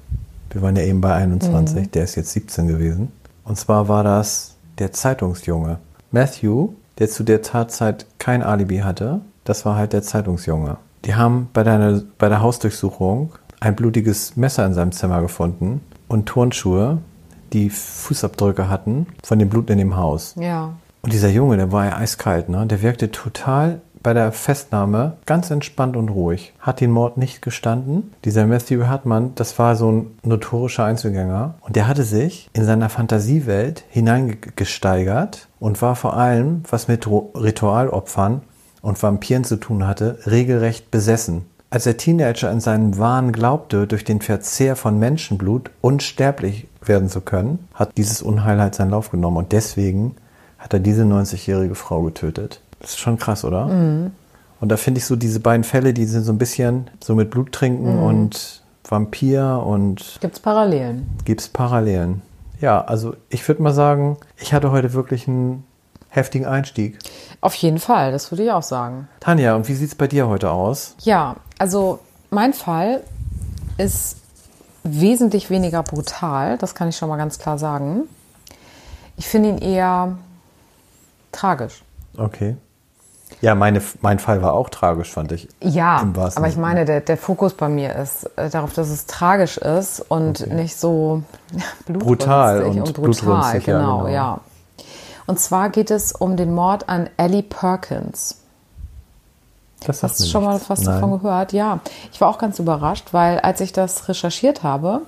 Wir 0.50 0.62
waren 0.62 0.76
ja 0.76 0.82
eben 0.82 1.00
bei 1.00 1.14
21, 1.14 1.90
der 1.90 2.04
ist 2.04 2.14
jetzt 2.14 2.32
17 2.32 2.68
gewesen. 2.68 3.10
Und 3.44 3.58
zwar 3.58 3.88
war 3.88 4.04
das 4.04 4.54
der 4.78 4.92
Zeitungsjunge. 4.92 5.78
Matthew, 6.12 6.70
der 6.98 7.08
zu 7.08 7.24
der 7.24 7.42
Tatzeit 7.42 8.06
kein 8.18 8.42
Alibi 8.42 8.78
hatte, 8.78 9.20
das 9.44 9.64
war 9.64 9.76
halt 9.76 9.92
der 9.92 10.02
Zeitungsjunge. 10.02 10.76
Die 11.04 11.14
haben 11.14 11.48
bei, 11.52 11.62
deiner, 11.64 12.02
bei 12.18 12.28
der 12.28 12.40
Hausdurchsuchung 12.40 13.32
ein 13.60 13.74
blutiges 13.74 14.36
Messer 14.36 14.66
in 14.66 14.74
seinem 14.74 14.92
Zimmer 14.92 15.20
gefunden 15.20 15.80
und 16.08 16.26
Turnschuhe, 16.26 16.98
die 17.52 17.70
Fußabdrücke 17.70 18.68
hatten 18.68 19.06
von 19.22 19.38
dem 19.38 19.48
Blut 19.48 19.70
in 19.70 19.78
dem 19.78 19.96
Haus. 19.96 20.34
Ja. 20.38 20.74
Und 21.02 21.12
dieser 21.12 21.28
Junge, 21.28 21.56
der 21.56 21.72
war 21.72 21.86
ja 21.86 21.96
eiskalt, 21.96 22.48
ne? 22.48 22.66
Der 22.66 22.82
wirkte 22.82 23.10
total 23.10 23.80
bei 24.02 24.14
der 24.14 24.32
Festnahme 24.32 25.16
ganz 25.26 25.50
entspannt 25.50 25.96
und 25.96 26.08
ruhig. 26.08 26.52
Hat 26.58 26.80
den 26.80 26.90
Mord 26.90 27.16
nicht 27.16 27.42
gestanden. 27.42 28.12
Dieser 28.24 28.46
Matthew 28.46 28.86
Hartmann, 28.86 29.32
das 29.34 29.58
war 29.58 29.76
so 29.76 29.90
ein 29.90 30.06
notorischer 30.22 30.84
Einzelgänger. 30.84 31.54
Und 31.60 31.76
der 31.76 31.88
hatte 31.88 32.04
sich 32.04 32.50
in 32.52 32.64
seiner 32.64 32.88
Fantasiewelt 32.88 33.84
hineingesteigert 33.90 35.48
und 35.60 35.80
war 35.82 35.96
vor 35.96 36.16
allem, 36.16 36.62
was 36.68 36.88
mit 36.88 37.06
Ritualopfern 37.06 38.42
und 38.82 39.02
Vampiren 39.02 39.44
zu 39.44 39.56
tun 39.56 39.86
hatte, 39.86 40.18
regelrecht 40.26 40.90
besessen. 40.90 41.46
Als 41.70 41.84
der 41.84 41.96
Teenager 41.96 42.50
in 42.50 42.60
seinen 42.60 42.98
Wahn 42.98 43.32
glaubte, 43.32 43.86
durch 43.86 44.04
den 44.04 44.20
Verzehr 44.20 44.76
von 44.76 44.98
Menschenblut 44.98 45.70
unsterblich 45.80 46.68
werden 46.84 47.08
zu 47.08 47.22
können, 47.22 47.66
hat 47.72 47.96
dieses 47.96 48.20
Unheil 48.20 48.60
halt 48.60 48.74
seinen 48.74 48.90
Lauf 48.90 49.10
genommen. 49.10 49.38
Und 49.38 49.52
deswegen 49.52 50.16
hat 50.58 50.74
er 50.74 50.80
diese 50.80 51.04
90-jährige 51.04 51.74
Frau 51.74 52.02
getötet. 52.02 52.60
Das 52.82 52.90
ist 52.90 52.98
schon 52.98 53.16
krass, 53.16 53.44
oder? 53.44 53.66
Und 54.60 54.68
da 54.68 54.76
finde 54.76 54.98
ich 54.98 55.06
so 55.06 55.16
diese 55.16 55.40
beiden 55.40 55.64
Fälle, 55.64 55.94
die 55.94 56.04
sind 56.04 56.24
so 56.24 56.32
ein 56.32 56.38
bisschen 56.38 56.90
so 57.02 57.14
mit 57.14 57.30
Blut 57.30 57.52
trinken 57.52 57.98
und 57.98 58.62
Vampir 58.88 59.62
und 59.64 60.18
Gibt's 60.20 60.40
Parallelen? 60.40 61.06
gibt's 61.24 61.48
Parallelen. 61.48 62.22
Ja, 62.60 62.80
also 62.84 63.14
ich 63.28 63.46
würde 63.48 63.62
mal 63.62 63.72
sagen, 63.72 64.18
ich 64.36 64.52
hatte 64.52 64.70
heute 64.70 64.92
wirklich 64.92 65.26
einen 65.26 65.64
heftigen 66.08 66.44
Einstieg. 66.46 66.98
Auf 67.40 67.54
jeden 67.54 67.78
Fall, 67.78 68.12
das 68.12 68.30
würde 68.30 68.44
ich 68.44 68.50
auch 68.50 68.62
sagen. 68.62 69.08
Tanja, 69.20 69.54
und 69.56 69.66
wie 69.68 69.74
sieht's 69.74 69.94
bei 69.94 70.06
dir 70.08 70.28
heute 70.28 70.50
aus? 70.50 70.94
Ja, 71.00 71.36
also 71.58 72.00
mein 72.30 72.52
Fall 72.52 73.02
ist 73.78 74.16
wesentlich 74.84 75.48
weniger 75.50 75.82
brutal, 75.82 76.58
das 76.58 76.74
kann 76.74 76.88
ich 76.88 76.96
schon 76.96 77.08
mal 77.08 77.16
ganz 77.16 77.38
klar 77.38 77.58
sagen. 77.58 78.02
Ich 79.16 79.26
finde 79.28 79.50
ihn 79.50 79.58
eher 79.58 80.18
tragisch. 81.30 81.82
Okay. 82.16 82.56
Ja, 83.40 83.54
meine, 83.54 83.82
mein 84.00 84.18
Fall 84.18 84.42
war 84.42 84.54
auch 84.54 84.68
tragisch, 84.68 85.10
fand 85.10 85.32
ich. 85.32 85.48
Ja, 85.60 86.06
aber 86.34 86.48
ich 86.48 86.56
meine, 86.56 86.84
der, 86.84 87.00
der 87.00 87.16
Fokus 87.16 87.54
bei 87.54 87.68
mir 87.68 87.94
ist 87.96 88.30
äh, 88.36 88.50
darauf, 88.50 88.72
dass 88.72 88.88
es 88.88 89.06
tragisch 89.06 89.58
ist 89.58 90.00
und 90.00 90.46
nicht 90.52 90.76
so 90.76 91.22
Brutal 91.86 92.60
blutrünstig 92.60 92.82
und 92.82 92.94
brutal, 92.94 93.02
blutrünstig, 93.02 93.66
ja, 93.66 93.78
genau, 93.78 93.98
genau. 93.98 94.08
ja. 94.08 94.40
Und 95.26 95.40
zwar 95.40 95.70
geht 95.70 95.90
es 95.90 96.12
um 96.12 96.36
den 96.36 96.54
Mord 96.54 96.88
an 96.88 97.08
Ellie 97.16 97.42
Perkins. 97.42 98.38
Das 99.86 100.02
Hast 100.02 100.20
du 100.20 100.24
schon 100.24 100.44
mal 100.44 100.54
nichts. 100.54 100.70
was 100.70 100.80
Nein. 100.82 100.94
davon 100.94 101.20
gehört? 101.20 101.52
Ja, 101.52 101.80
ich 102.12 102.20
war 102.20 102.28
auch 102.28 102.38
ganz 102.38 102.58
überrascht, 102.58 103.08
weil 103.12 103.40
als 103.40 103.60
ich 103.60 103.72
das 103.72 104.08
recherchiert 104.08 104.62
habe, 104.62 105.02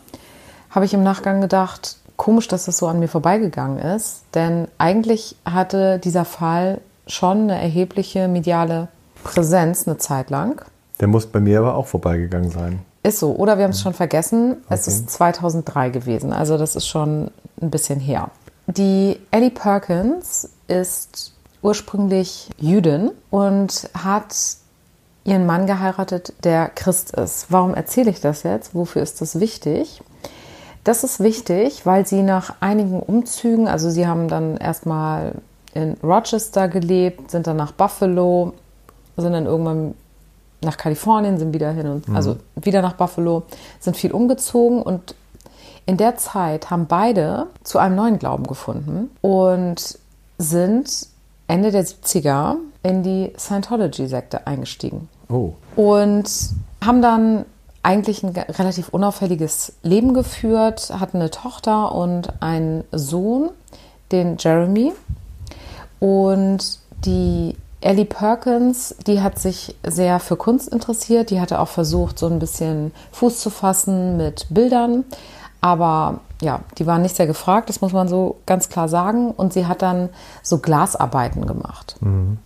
habe 0.71 0.85
ich 0.85 0.95
im 0.95 1.03
Nachgang 1.03 1.41
gedacht, 1.41 1.97
komisch, 2.17 2.49
dass 2.49 2.65
das 2.65 2.79
so 2.79 2.89
an 2.89 2.99
mir 2.99 3.09
vorbeigegangen 3.09 3.79
ist. 3.79 4.23
Denn 4.35 4.69
eigentlich 4.79 5.37
hatte 5.45 5.99
dieser 5.99 6.25
Fall 6.25 6.81
schon 7.07 7.43
eine 7.43 7.61
erhebliche 7.61 8.29
mediale 8.29 8.89
Präsenz 9.23 9.87
eine 9.87 9.99
Zeit 9.99 10.31
lang. 10.31 10.65
Der 11.01 11.09
muss 11.09 11.27
bei 11.27 11.41
mir 11.41 11.61
aber 11.61 11.75
auch 11.75 11.87
vorbeigegangen 11.87 12.51
sein. 12.51 12.81
Ist 13.03 13.19
so. 13.19 13.33
Oder 13.33 13.59
wir 13.59 13.65
haben 13.65 13.73
es 13.73 13.81
schon 13.81 13.95
vergessen. 13.95 14.59
Es 14.69 14.87
ist 14.87 15.11
2003 15.11 15.91
gewesen. 15.91 16.33
Also 16.33 16.57
das 16.57 16.77
ist 16.77 16.87
schon 16.87 17.31
ein 17.61 17.71
bisschen 17.71 18.01
her. 18.01 18.31
Die 18.67 19.19
Ellie 19.31 19.51
Perkins 19.51 20.49
ist 20.69 21.35
ursprünglich 21.61 22.51
Jüdin 22.59 23.11
und 23.31 23.91
hat 23.95 24.35
ihren 25.25 25.47
Mann 25.47 25.67
geheiratet, 25.67 26.33
der 26.45 26.69
Christ 26.69 27.15
ist. 27.15 27.47
Warum 27.51 27.75
erzähle 27.75 28.11
ich 28.11 28.21
das 28.21 28.43
jetzt? 28.43 28.75
Wofür 28.75 29.03
ist 29.03 29.21
das 29.21 29.41
wichtig? 29.41 30.03
Das 30.85 31.03
ist 31.03 31.21
wichtig, 31.21 31.87
weil 31.87 32.07
sie 32.07 32.23
nach 32.23 32.57
einigen 32.61 33.01
Umzügen, 33.01 33.69
also 33.69 33.89
sie 33.89 34.07
haben 34.07 34.29
dann 34.29 34.59
erstmal 34.59 35.33
in 35.75 35.95
Rochester 36.03 36.69
gelebt, 36.69 37.31
sind 37.31 37.47
dann 37.47 37.57
nach 37.57 37.73
Buffalo, 37.73 38.55
sind 39.17 39.33
dann 39.33 39.47
irgendwann 39.47 39.95
nach 40.63 40.77
Kalifornien, 40.77 41.39
sind 41.39 41.53
wieder 41.53 41.71
hin 41.73 41.87
und 41.87 42.09
mhm. 42.09 42.17
also 42.17 42.37
wieder 42.57 42.81
nach 42.81 42.95
Buffalo, 42.95 43.43
sind 43.81 43.97
viel 43.97 44.13
umgezogen 44.13 44.83
und 44.83 45.15
in 45.87 45.97
der 45.97 46.17
Zeit 46.17 46.71
haben 46.71 46.87
beide 46.87 47.47
zu 47.63 47.79
einem 47.79 47.97
neuen 47.97 48.19
Glauben 48.19 48.47
gefunden 48.47 49.11
und 49.21 49.99
sind 50.39 51.09
Ende 51.47 51.71
der 51.71 51.85
70er 51.85 52.57
in 52.83 53.03
die 53.03 53.33
Scientology-Sekte 53.37 54.47
eingestiegen. 54.47 55.09
Oh. 55.29 55.53
Und 55.77 56.31
haben 56.83 57.03
dann 57.03 57.45
eigentlich 57.83 58.23
ein 58.23 58.31
relativ 58.31 58.89
unauffälliges 58.89 59.75
Leben 59.83 60.15
geführt, 60.15 60.91
hatten 60.99 61.19
eine 61.19 61.31
Tochter 61.31 61.95
und 61.95 62.43
einen 62.43 62.85
Sohn, 62.93 63.51
den 64.11 64.37
Jeremy. 64.39 64.93
Und 66.01 66.79
die 67.05 67.57
Ellie 67.81 68.07
Perkins, 68.07 68.95
die 69.07 69.21
hat 69.21 69.39
sich 69.39 69.77
sehr 69.87 70.19
für 70.19 70.37
Kunst 70.37 70.69
interessiert. 70.69 71.31
Die 71.31 71.41
hatte 71.41 71.61
auch 71.61 71.69
versucht, 71.69 72.19
so 72.19 72.27
ein 72.27 72.39
bisschen 72.39 72.93
Fuß 73.13 73.41
zu 73.41 73.51
fassen 73.51 74.17
mit 74.17 74.47
Bildern. 74.49 75.05
Aber 75.61 76.21
ja, 76.41 76.61
die 76.79 76.87
waren 76.87 77.03
nicht 77.03 77.17
sehr 77.17 77.27
gefragt, 77.27 77.69
das 77.69 77.81
muss 77.81 77.93
man 77.93 78.09
so 78.09 78.37
ganz 78.47 78.69
klar 78.69 78.89
sagen. 78.89 79.31
Und 79.31 79.53
sie 79.53 79.67
hat 79.67 79.83
dann 79.83 80.09
so 80.43 80.59
Glasarbeiten 80.59 81.47
gemacht. 81.47 81.97
Mhm. 82.01 82.39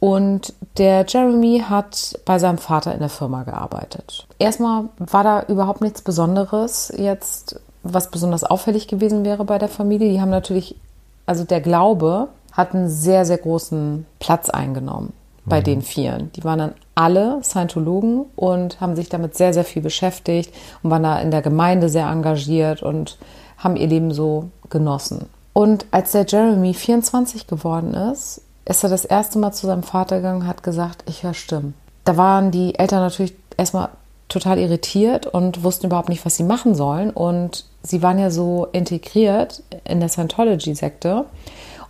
Und 0.00 0.52
der 0.76 1.06
Jeremy 1.08 1.64
hat 1.66 2.18
bei 2.26 2.38
seinem 2.38 2.58
Vater 2.58 2.92
in 2.92 3.00
der 3.00 3.08
Firma 3.08 3.44
gearbeitet. 3.44 4.26
Erstmal 4.38 4.84
war 4.98 5.24
da 5.24 5.44
überhaupt 5.48 5.80
nichts 5.80 6.02
Besonderes 6.02 6.92
jetzt, 6.94 7.58
was 7.82 8.10
besonders 8.10 8.44
auffällig 8.44 8.88
gewesen 8.88 9.24
wäre 9.24 9.46
bei 9.46 9.56
der 9.56 9.70
Familie. 9.70 10.10
Die 10.10 10.20
haben 10.20 10.28
natürlich, 10.28 10.76
also 11.24 11.44
der 11.44 11.62
Glaube 11.62 12.28
hat 12.54 12.74
einen 12.74 12.88
sehr, 12.88 13.24
sehr 13.26 13.38
großen 13.38 14.06
Platz 14.20 14.48
eingenommen 14.48 15.12
bei 15.44 15.60
mhm. 15.60 15.64
den 15.64 15.82
Vieren. 15.82 16.30
Die 16.36 16.44
waren 16.44 16.58
dann 16.58 16.74
alle 16.94 17.40
Scientologen 17.42 18.24
und 18.36 18.80
haben 18.80 18.96
sich 18.96 19.08
damit 19.08 19.36
sehr, 19.36 19.52
sehr 19.52 19.64
viel 19.64 19.82
beschäftigt 19.82 20.54
und 20.82 20.90
waren 20.90 21.02
da 21.02 21.18
in 21.18 21.30
der 21.30 21.42
Gemeinde 21.42 21.88
sehr 21.88 22.08
engagiert 22.08 22.82
und 22.82 23.18
haben 23.58 23.76
ihr 23.76 23.88
Leben 23.88 24.12
so 24.12 24.50
genossen. 24.70 25.26
Und 25.52 25.86
als 25.90 26.12
der 26.12 26.26
Jeremy 26.26 26.74
24 26.74 27.46
geworden 27.46 27.94
ist, 27.94 28.40
ist 28.64 28.82
er 28.82 28.90
das 28.90 29.04
erste 29.04 29.38
Mal 29.38 29.52
zu 29.52 29.66
seinem 29.66 29.82
Vater 29.82 30.16
gegangen 30.16 30.42
und 30.42 30.46
hat 30.46 30.62
gesagt, 30.62 31.04
ich 31.08 31.22
höre 31.22 31.34
Stimmen. 31.34 31.74
Da 32.04 32.16
waren 32.16 32.50
die 32.50 32.78
Eltern 32.78 33.00
natürlich 33.00 33.34
erstmal 33.56 33.90
total 34.28 34.58
irritiert 34.58 35.26
und 35.26 35.62
wussten 35.62 35.86
überhaupt 35.86 36.08
nicht, 36.08 36.24
was 36.24 36.36
sie 36.36 36.44
machen 36.44 36.74
sollen. 36.74 37.10
Und 37.10 37.66
sie 37.82 38.02
waren 38.02 38.18
ja 38.18 38.30
so 38.30 38.66
integriert 38.72 39.62
in 39.84 40.00
der 40.00 40.08
Scientology-Sekte 40.08 41.26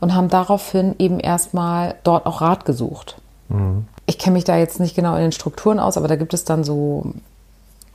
und 0.05 0.15
haben 0.15 0.29
daraufhin 0.29 0.95
eben 0.99 1.19
erstmal 1.19 1.95
dort 2.05 2.27
auch 2.27 2.43
Rat 2.43 2.67
gesucht. 2.67 3.17
Mhm. 3.49 3.87
Ich 4.05 4.19
kenne 4.19 4.35
mich 4.35 4.45
da 4.45 4.59
jetzt 4.59 4.79
nicht 4.79 4.95
genau 4.95 5.15
in 5.15 5.23
den 5.23 5.33
Strukturen 5.33 5.81
aus, 5.81 5.97
aber 5.97 6.09
da 6.09 6.17
gibt 6.17 6.35
es 6.35 6.45
dann 6.45 6.63
so 6.63 7.15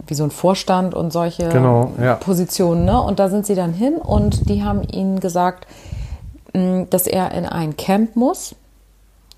wie 0.08 0.16
so 0.16 0.24
ein 0.24 0.32
Vorstand 0.32 0.96
und 0.96 1.14
solche 1.14 1.50
genau, 1.50 1.92
ja. 2.02 2.16
Positionen. 2.16 2.84
Ne? 2.84 3.00
Und 3.00 3.20
da 3.20 3.30
sind 3.30 3.46
sie 3.46 3.54
dann 3.54 3.74
hin 3.74 3.98
und 3.98 4.50
die 4.50 4.64
haben 4.64 4.82
ihnen 4.82 5.20
gesagt, 5.20 5.68
dass 6.52 7.06
er 7.06 7.32
in 7.34 7.46
ein 7.46 7.78
Camp 7.78 8.16
muss 8.16 8.56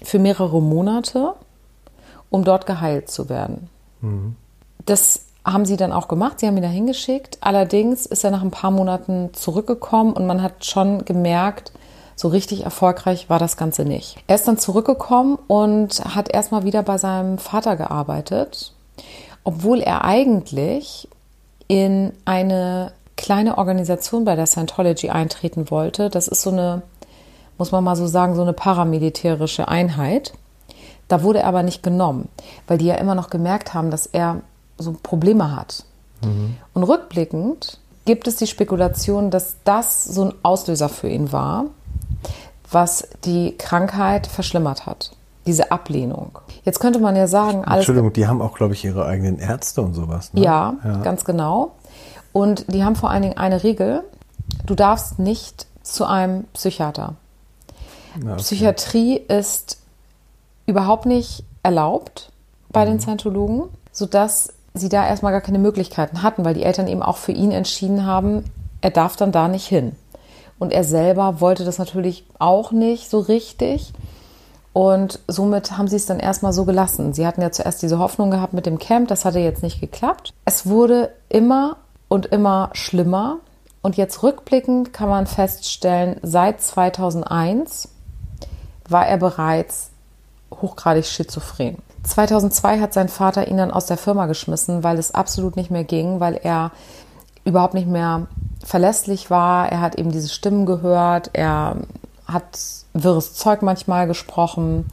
für 0.01 0.17
mehrere 0.17 0.61
Monate, 0.61 1.33
um 2.29 2.45
dort 2.45 2.65
geheilt 2.67 3.11
zu 3.11 3.27
werden. 3.27 3.67
Mhm. 3.99 4.37
Das 4.85 5.25
haben 5.43 5.65
sie 5.65 5.75
dann 5.75 5.91
auch 5.91 6.07
gemacht. 6.07 6.39
Sie 6.39 6.47
haben 6.47 6.55
ihn 6.55 6.63
da 6.63 6.69
hingeschickt. 6.69 7.37
Allerdings 7.41 8.05
ist 8.05 8.23
er 8.23 8.31
nach 8.31 8.43
ein 8.43 8.51
paar 8.51 8.71
Monaten 8.71 9.33
zurückgekommen 9.33 10.13
und 10.13 10.25
man 10.25 10.41
hat 10.41 10.63
schon 10.63 11.03
gemerkt, 11.03 11.73
so 12.15 12.27
richtig 12.27 12.63
erfolgreich 12.63 13.29
war 13.29 13.39
das 13.39 13.57
Ganze 13.57 13.85
nicht. 13.85 14.17
Er 14.27 14.35
ist 14.35 14.47
dann 14.47 14.57
zurückgekommen 14.57 15.37
und 15.47 16.03
hat 16.03 16.31
erstmal 16.31 16.63
wieder 16.63 16.83
bei 16.83 16.97
seinem 16.97 17.37
Vater 17.37 17.75
gearbeitet, 17.75 18.73
obwohl 19.43 19.79
er 19.79 20.03
eigentlich 20.03 21.07
in 21.67 22.13
eine 22.25 22.91
kleine 23.17 23.57
Organisation 23.57 24.25
bei 24.25 24.35
der 24.35 24.47
Scientology 24.47 25.09
eintreten 25.09 25.69
wollte. 25.69 26.09
Das 26.09 26.27
ist 26.27 26.41
so 26.41 26.51
eine 26.51 26.83
muss 27.61 27.71
man 27.71 27.83
mal 27.83 27.95
so 27.95 28.07
sagen, 28.07 28.33
so 28.33 28.41
eine 28.41 28.53
paramilitärische 28.53 29.67
Einheit. 29.67 30.33
Da 31.07 31.21
wurde 31.21 31.41
er 31.41 31.47
aber 31.47 31.61
nicht 31.61 31.83
genommen, 31.83 32.27
weil 32.65 32.79
die 32.79 32.87
ja 32.87 32.95
immer 32.95 33.13
noch 33.13 33.29
gemerkt 33.29 33.75
haben, 33.75 33.91
dass 33.91 34.07
er 34.07 34.41
so 34.79 34.95
Probleme 35.03 35.55
hat. 35.55 35.85
Mhm. 36.23 36.55
Und 36.73 36.83
rückblickend 36.83 37.77
gibt 38.05 38.27
es 38.27 38.37
die 38.37 38.47
Spekulation, 38.47 39.29
dass 39.29 39.57
das 39.63 40.05
so 40.05 40.25
ein 40.25 40.33
Auslöser 40.41 40.89
für 40.89 41.07
ihn 41.07 41.31
war, 41.31 41.65
was 42.71 43.07
die 43.25 43.57
Krankheit 43.57 44.27
verschlimmert 44.27 44.85
hat. 44.85 45.11
Diese 45.45 45.71
Ablehnung. 45.71 46.37
Jetzt 46.63 46.79
könnte 46.79 46.99
man 46.99 47.15
ja 47.15 47.27
sagen, 47.27 47.65
alles. 47.65 47.79
Entschuldigung, 47.79 48.13
die 48.13 48.27
haben 48.27 48.41
auch, 48.41 48.53
glaube 48.53 48.73
ich, 48.73 48.85
ihre 48.85 49.05
eigenen 49.05 49.39
Ärzte 49.39 49.81
und 49.81 49.93
sowas. 49.93 50.33
Ne? 50.33 50.41
Ja, 50.41 50.75
ja, 50.83 50.97
ganz 50.97 51.25
genau. 51.25 51.71
Und 52.31 52.71
die 52.71 52.83
haben 52.83 52.95
vor 52.95 53.09
allen 53.09 53.23
Dingen 53.23 53.37
eine 53.37 53.63
Regel: 53.63 54.03
Du 54.65 54.75
darfst 54.75 55.17
nicht 55.17 55.65
zu 55.81 56.05
einem 56.05 56.45
Psychiater. 56.53 57.15
Ja, 58.23 58.33
okay. 58.33 58.41
Psychiatrie 58.41 59.15
ist 59.17 59.79
überhaupt 60.67 61.05
nicht 61.07 61.43
erlaubt 61.63 62.31
bei 62.69 62.85
mhm. 62.85 62.89
den 62.89 62.99
Scientologen, 62.99 63.63
sodass 63.91 64.53
sie 64.73 64.89
da 64.89 65.07
erstmal 65.07 65.31
gar 65.31 65.41
keine 65.41 65.59
Möglichkeiten 65.59 66.23
hatten, 66.23 66.45
weil 66.45 66.53
die 66.53 66.63
Eltern 66.63 66.87
eben 66.87 67.01
auch 67.01 67.17
für 67.17 67.31
ihn 67.31 67.51
entschieden 67.51 68.05
haben, 68.05 68.45
er 68.81 68.91
darf 68.91 69.15
dann 69.15 69.31
da 69.31 69.47
nicht 69.47 69.67
hin. 69.67 69.95
Und 70.61 70.71
er 70.71 70.83
selber 70.83 71.41
wollte 71.41 71.65
das 71.65 71.79
natürlich 71.79 72.23
auch 72.37 72.71
nicht 72.71 73.09
so 73.09 73.17
richtig. 73.17 73.93
Und 74.73 75.17
somit 75.27 75.75
haben 75.75 75.87
sie 75.87 75.95
es 75.95 76.05
dann 76.05 76.19
erstmal 76.19 76.53
so 76.53 76.65
gelassen. 76.65 77.13
Sie 77.13 77.25
hatten 77.25 77.41
ja 77.41 77.51
zuerst 77.51 77.81
diese 77.81 77.97
Hoffnung 77.97 78.29
gehabt 78.29 78.53
mit 78.53 78.67
dem 78.67 78.77
Camp, 78.77 79.07
das 79.07 79.25
hatte 79.25 79.39
jetzt 79.39 79.63
nicht 79.63 79.81
geklappt. 79.81 80.35
Es 80.45 80.67
wurde 80.67 81.13
immer 81.29 81.77
und 82.09 82.27
immer 82.27 82.69
schlimmer. 82.73 83.39
Und 83.81 83.97
jetzt 83.97 84.21
rückblickend 84.21 84.93
kann 84.93 85.09
man 85.09 85.25
feststellen, 85.25 86.17
seit 86.21 86.61
2001 86.61 87.89
war 88.87 89.07
er 89.07 89.17
bereits 89.17 89.89
hochgradig 90.51 91.07
schizophren. 91.07 91.79
2002 92.03 92.81
hat 92.81 92.93
sein 92.93 93.09
Vater 93.09 93.47
ihn 93.47 93.57
dann 93.57 93.71
aus 93.71 93.87
der 93.87 93.97
Firma 93.97 94.27
geschmissen, 94.27 94.83
weil 94.83 94.99
es 94.99 95.15
absolut 95.15 95.55
nicht 95.55 95.71
mehr 95.71 95.85
ging, 95.85 96.19
weil 96.19 96.35
er 96.35 96.69
überhaupt 97.43 97.73
nicht 97.73 97.87
mehr 97.87 98.27
verlässlich 98.63 99.29
war. 99.29 99.71
Er 99.71 99.81
hat 99.81 99.95
eben 99.95 100.11
diese 100.11 100.29
Stimmen 100.29 100.65
gehört, 100.65 101.31
er 101.33 101.77
hat 102.27 102.59
wirres 102.93 103.33
Zeug 103.33 103.61
manchmal 103.61 104.07
gesprochen. 104.07 104.85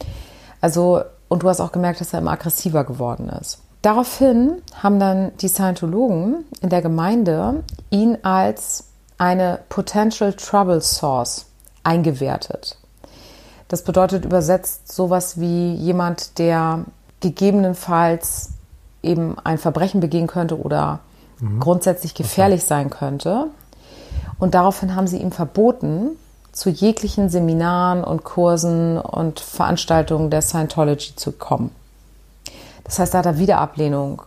Also, 0.61 1.03
und 1.29 1.43
du 1.43 1.49
hast 1.49 1.61
auch 1.61 1.73
gemerkt, 1.73 2.01
dass 2.01 2.13
er 2.13 2.21
immer 2.21 2.33
aggressiver 2.33 2.85
geworden 2.85 3.29
ist. 3.29 3.59
Daraufhin 3.83 4.63
haben 4.83 4.99
dann 4.99 5.37
die 5.39 5.49
Scientologen 5.49 6.45
in 6.61 6.69
der 6.69 6.83
Gemeinde 6.83 7.63
ihn 7.91 8.19
als 8.23 8.85
eine 9.19 9.61
Potential 9.69 10.33
Trouble 10.33 10.81
Source 10.81 11.47
eingewertet. 11.85 12.77
Das 13.69 13.85
bedeutet 13.85 14.25
übersetzt 14.25 14.91
sowas 14.91 15.39
wie 15.39 15.75
jemand, 15.75 16.39
der 16.39 16.85
gegebenenfalls 17.21 18.51
eben 19.03 19.37
ein 19.45 19.59
Verbrechen 19.59 20.01
begehen 20.01 20.27
könnte 20.27 20.59
oder 20.59 21.01
mhm. 21.41 21.61
grundsätzlich 21.61 22.15
gefährlich 22.15 22.61
okay. 22.61 22.69
sein 22.69 22.91
könnte. 22.91 23.47
Und 24.39 24.55
daraufhin 24.55 24.95
haben 24.95 25.07
sie 25.07 25.19
ihm 25.19 25.33
verboten, 25.33 26.11
zu 26.53 26.71
jeglichen 26.71 27.29
Seminaren 27.29 28.03
und 28.03 28.25
Kursen 28.25 28.99
und 28.99 29.41
Veranstaltungen 29.41 30.31
der 30.31 30.43
Scientology 30.43 31.15
zu 31.15 31.33
kommen. 31.33 31.71
Das 32.85 32.99
heißt, 32.99 33.15
da 33.15 33.19
hat 33.19 33.27
er 33.27 33.39
wieder 33.39 33.59
Ablehnung. 33.59 34.23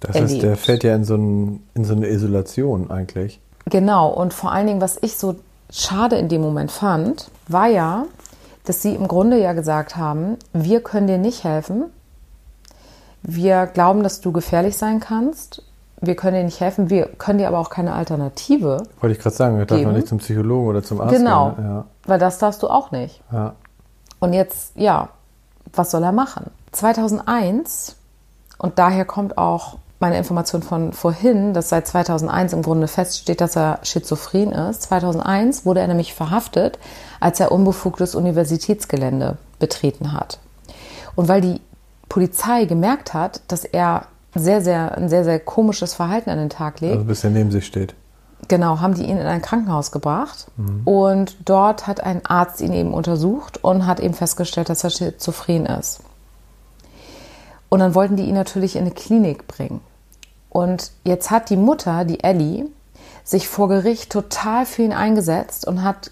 Das 0.00 0.16
erlebt. 0.16 0.32
heißt, 0.32 0.42
der 0.42 0.56
fällt 0.56 0.84
ja 0.84 0.94
in 0.94 1.04
so, 1.04 1.14
ein, 1.14 1.62
in 1.74 1.84
so 1.84 1.94
eine 1.94 2.08
Isolation 2.08 2.90
eigentlich. 2.90 3.40
Genau, 3.66 4.08
und 4.08 4.32
vor 4.34 4.50
allen 4.50 4.66
Dingen, 4.66 4.80
was 4.80 4.98
ich 5.02 5.16
so 5.16 5.36
schade 5.70 6.16
in 6.16 6.28
dem 6.28 6.40
Moment 6.40 6.70
fand, 6.70 7.30
war 7.46 7.68
ja, 7.68 8.06
dass 8.64 8.82
sie 8.82 8.94
im 8.94 9.06
Grunde 9.06 9.38
ja 9.40 9.52
gesagt 9.52 9.96
haben, 9.96 10.36
wir 10.52 10.80
können 10.80 11.06
dir 11.06 11.18
nicht 11.18 11.44
helfen. 11.44 11.84
Wir 13.22 13.66
glauben, 13.66 14.02
dass 14.02 14.20
du 14.20 14.32
gefährlich 14.32 14.76
sein 14.76 14.98
kannst. 14.98 15.62
Wir 16.00 16.16
können 16.16 16.36
dir 16.36 16.44
nicht 16.44 16.60
helfen. 16.60 16.88
Wir 16.88 17.06
können 17.06 17.38
dir 17.38 17.48
aber 17.48 17.58
auch 17.58 17.70
keine 17.70 17.92
Alternative. 17.92 18.82
Wollte 19.00 19.16
ich 19.16 19.22
gerade 19.22 19.36
sagen, 19.36 19.58
wir 19.58 19.66
darf 19.66 19.82
man 19.82 19.94
nicht 19.94 20.08
zum 20.08 20.18
Psychologen 20.18 20.66
oder 20.68 20.82
zum 20.82 21.00
Arzt 21.00 21.14
Genau, 21.14 21.54
ja. 21.58 21.84
weil 22.06 22.18
das 22.18 22.38
darfst 22.38 22.62
du 22.62 22.68
auch 22.68 22.90
nicht. 22.90 23.22
Ja. 23.30 23.54
Und 24.18 24.32
jetzt, 24.32 24.72
ja, 24.76 25.10
was 25.72 25.90
soll 25.90 26.02
er 26.02 26.12
machen? 26.12 26.50
2001, 26.72 27.96
und 28.58 28.78
daher 28.78 29.04
kommt 29.04 29.36
auch 29.36 29.76
meine 29.98 30.16
Information 30.16 30.62
von 30.62 30.92
vorhin, 30.94 31.52
dass 31.52 31.68
seit 31.68 31.86
2001 31.86 32.54
im 32.54 32.62
Grunde 32.62 32.88
feststeht, 32.88 33.40
dass 33.42 33.54
er 33.54 33.80
schizophren 33.82 34.52
ist. 34.52 34.82
2001 34.82 35.66
wurde 35.66 35.80
er 35.80 35.88
nämlich 35.88 36.14
verhaftet, 36.14 36.78
als 37.20 37.38
er 37.38 37.52
unbefugtes 37.52 38.14
Universitätsgelände 38.14 39.36
betreten 39.58 40.14
hat. 40.14 40.38
Und 41.16 41.28
weil 41.28 41.42
die 41.42 41.60
Polizei 42.08 42.64
gemerkt 42.64 43.12
hat, 43.12 43.42
dass 43.48 43.64
er 43.64 44.06
sehr, 44.34 44.62
sehr, 44.62 44.96
ein 44.96 45.08
sehr, 45.08 45.24
sehr 45.24 45.40
komisches 45.40 45.94
Verhalten 45.94 46.30
an 46.30 46.38
den 46.38 46.50
Tag 46.50 46.80
legt. 46.80 46.94
Also 46.94 47.04
bis 47.04 47.24
er 47.24 47.30
neben 47.30 47.50
sich 47.50 47.66
steht. 47.66 47.94
Genau, 48.48 48.80
haben 48.80 48.94
die 48.94 49.04
ihn 49.04 49.18
in 49.18 49.26
ein 49.26 49.42
Krankenhaus 49.42 49.92
gebracht 49.92 50.46
mhm. 50.56 50.82
und 50.84 51.36
dort 51.44 51.86
hat 51.86 52.02
ein 52.02 52.24
Arzt 52.24 52.60
ihn 52.60 52.72
eben 52.72 52.94
untersucht 52.94 53.62
und 53.62 53.86
hat 53.86 54.00
eben 54.00 54.14
festgestellt, 54.14 54.68
dass 54.68 54.82
er 54.82 54.90
schizophren 54.90 55.66
ist. 55.66 56.00
Und 57.68 57.80
dann 57.80 57.94
wollten 57.94 58.16
die 58.16 58.24
ihn 58.24 58.34
natürlich 58.34 58.76
in 58.76 58.82
eine 58.82 58.90
Klinik 58.90 59.46
bringen. 59.46 59.80
Und 60.48 60.90
jetzt 61.04 61.30
hat 61.30 61.50
die 61.50 61.56
Mutter, 61.56 62.04
die 62.04 62.24
Ellie, 62.24 62.66
sich 63.22 63.46
vor 63.48 63.68
Gericht 63.68 64.10
total 64.10 64.66
für 64.66 64.82
ihn 64.82 64.92
eingesetzt 64.92 65.66
und 65.66 65.84
hat 65.84 66.10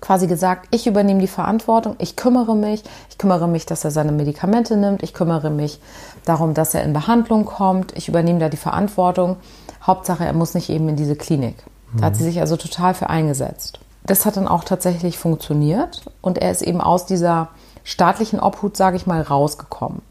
quasi 0.00 0.26
gesagt, 0.26 0.68
ich 0.70 0.86
übernehme 0.86 1.20
die 1.20 1.26
Verantwortung, 1.26 1.96
ich 1.98 2.16
kümmere 2.16 2.56
mich, 2.56 2.82
ich 3.10 3.18
kümmere 3.18 3.46
mich, 3.46 3.66
dass 3.66 3.84
er 3.84 3.90
seine 3.90 4.12
Medikamente 4.12 4.76
nimmt, 4.76 5.02
ich 5.02 5.12
kümmere 5.12 5.50
mich 5.50 5.80
darum, 6.24 6.54
dass 6.54 6.74
er 6.74 6.84
in 6.84 6.92
Behandlung 6.92 7.44
kommt, 7.44 7.96
ich 7.96 8.08
übernehme 8.08 8.38
da 8.38 8.48
die 8.48 8.56
Verantwortung. 8.56 9.36
Hauptsache, 9.82 10.24
er 10.24 10.32
muss 10.32 10.54
nicht 10.54 10.68
eben 10.70 10.88
in 10.88 10.96
diese 10.96 11.16
Klinik. 11.16 11.56
Da 11.96 12.06
hat 12.06 12.16
sie 12.16 12.24
sich 12.24 12.40
also 12.40 12.56
total 12.56 12.94
für 12.94 13.10
eingesetzt. 13.10 13.80
Das 14.04 14.24
hat 14.24 14.36
dann 14.36 14.48
auch 14.48 14.64
tatsächlich 14.64 15.18
funktioniert 15.18 16.04
und 16.20 16.38
er 16.38 16.50
ist 16.50 16.62
eben 16.62 16.80
aus 16.80 17.06
dieser 17.06 17.48
staatlichen 17.84 18.40
Obhut, 18.40 18.76
sage 18.76 18.96
ich 18.96 19.06
mal, 19.06 19.20
rausgekommen. 19.20 20.02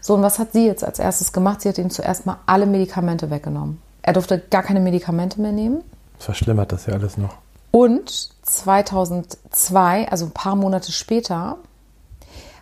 So, 0.00 0.14
und 0.14 0.22
was 0.22 0.38
hat 0.38 0.52
sie 0.52 0.66
jetzt 0.66 0.82
als 0.82 0.98
erstes 0.98 1.32
gemacht? 1.32 1.60
Sie 1.60 1.68
hat 1.68 1.78
ihm 1.78 1.90
zuerst 1.90 2.26
mal 2.26 2.38
alle 2.46 2.66
Medikamente 2.66 3.30
weggenommen. 3.30 3.80
Er 4.02 4.14
durfte 4.14 4.38
gar 4.38 4.62
keine 4.62 4.80
Medikamente 4.80 5.40
mehr 5.40 5.52
nehmen. 5.52 5.82
Verschlimmert 6.18 6.72
das 6.72 6.86
ja 6.86 6.94
alles 6.94 7.16
noch. 7.16 7.36
Und 7.70 8.30
2002, 8.42 10.08
also 10.08 10.26
ein 10.26 10.32
paar 10.32 10.56
Monate 10.56 10.92
später, 10.92 11.58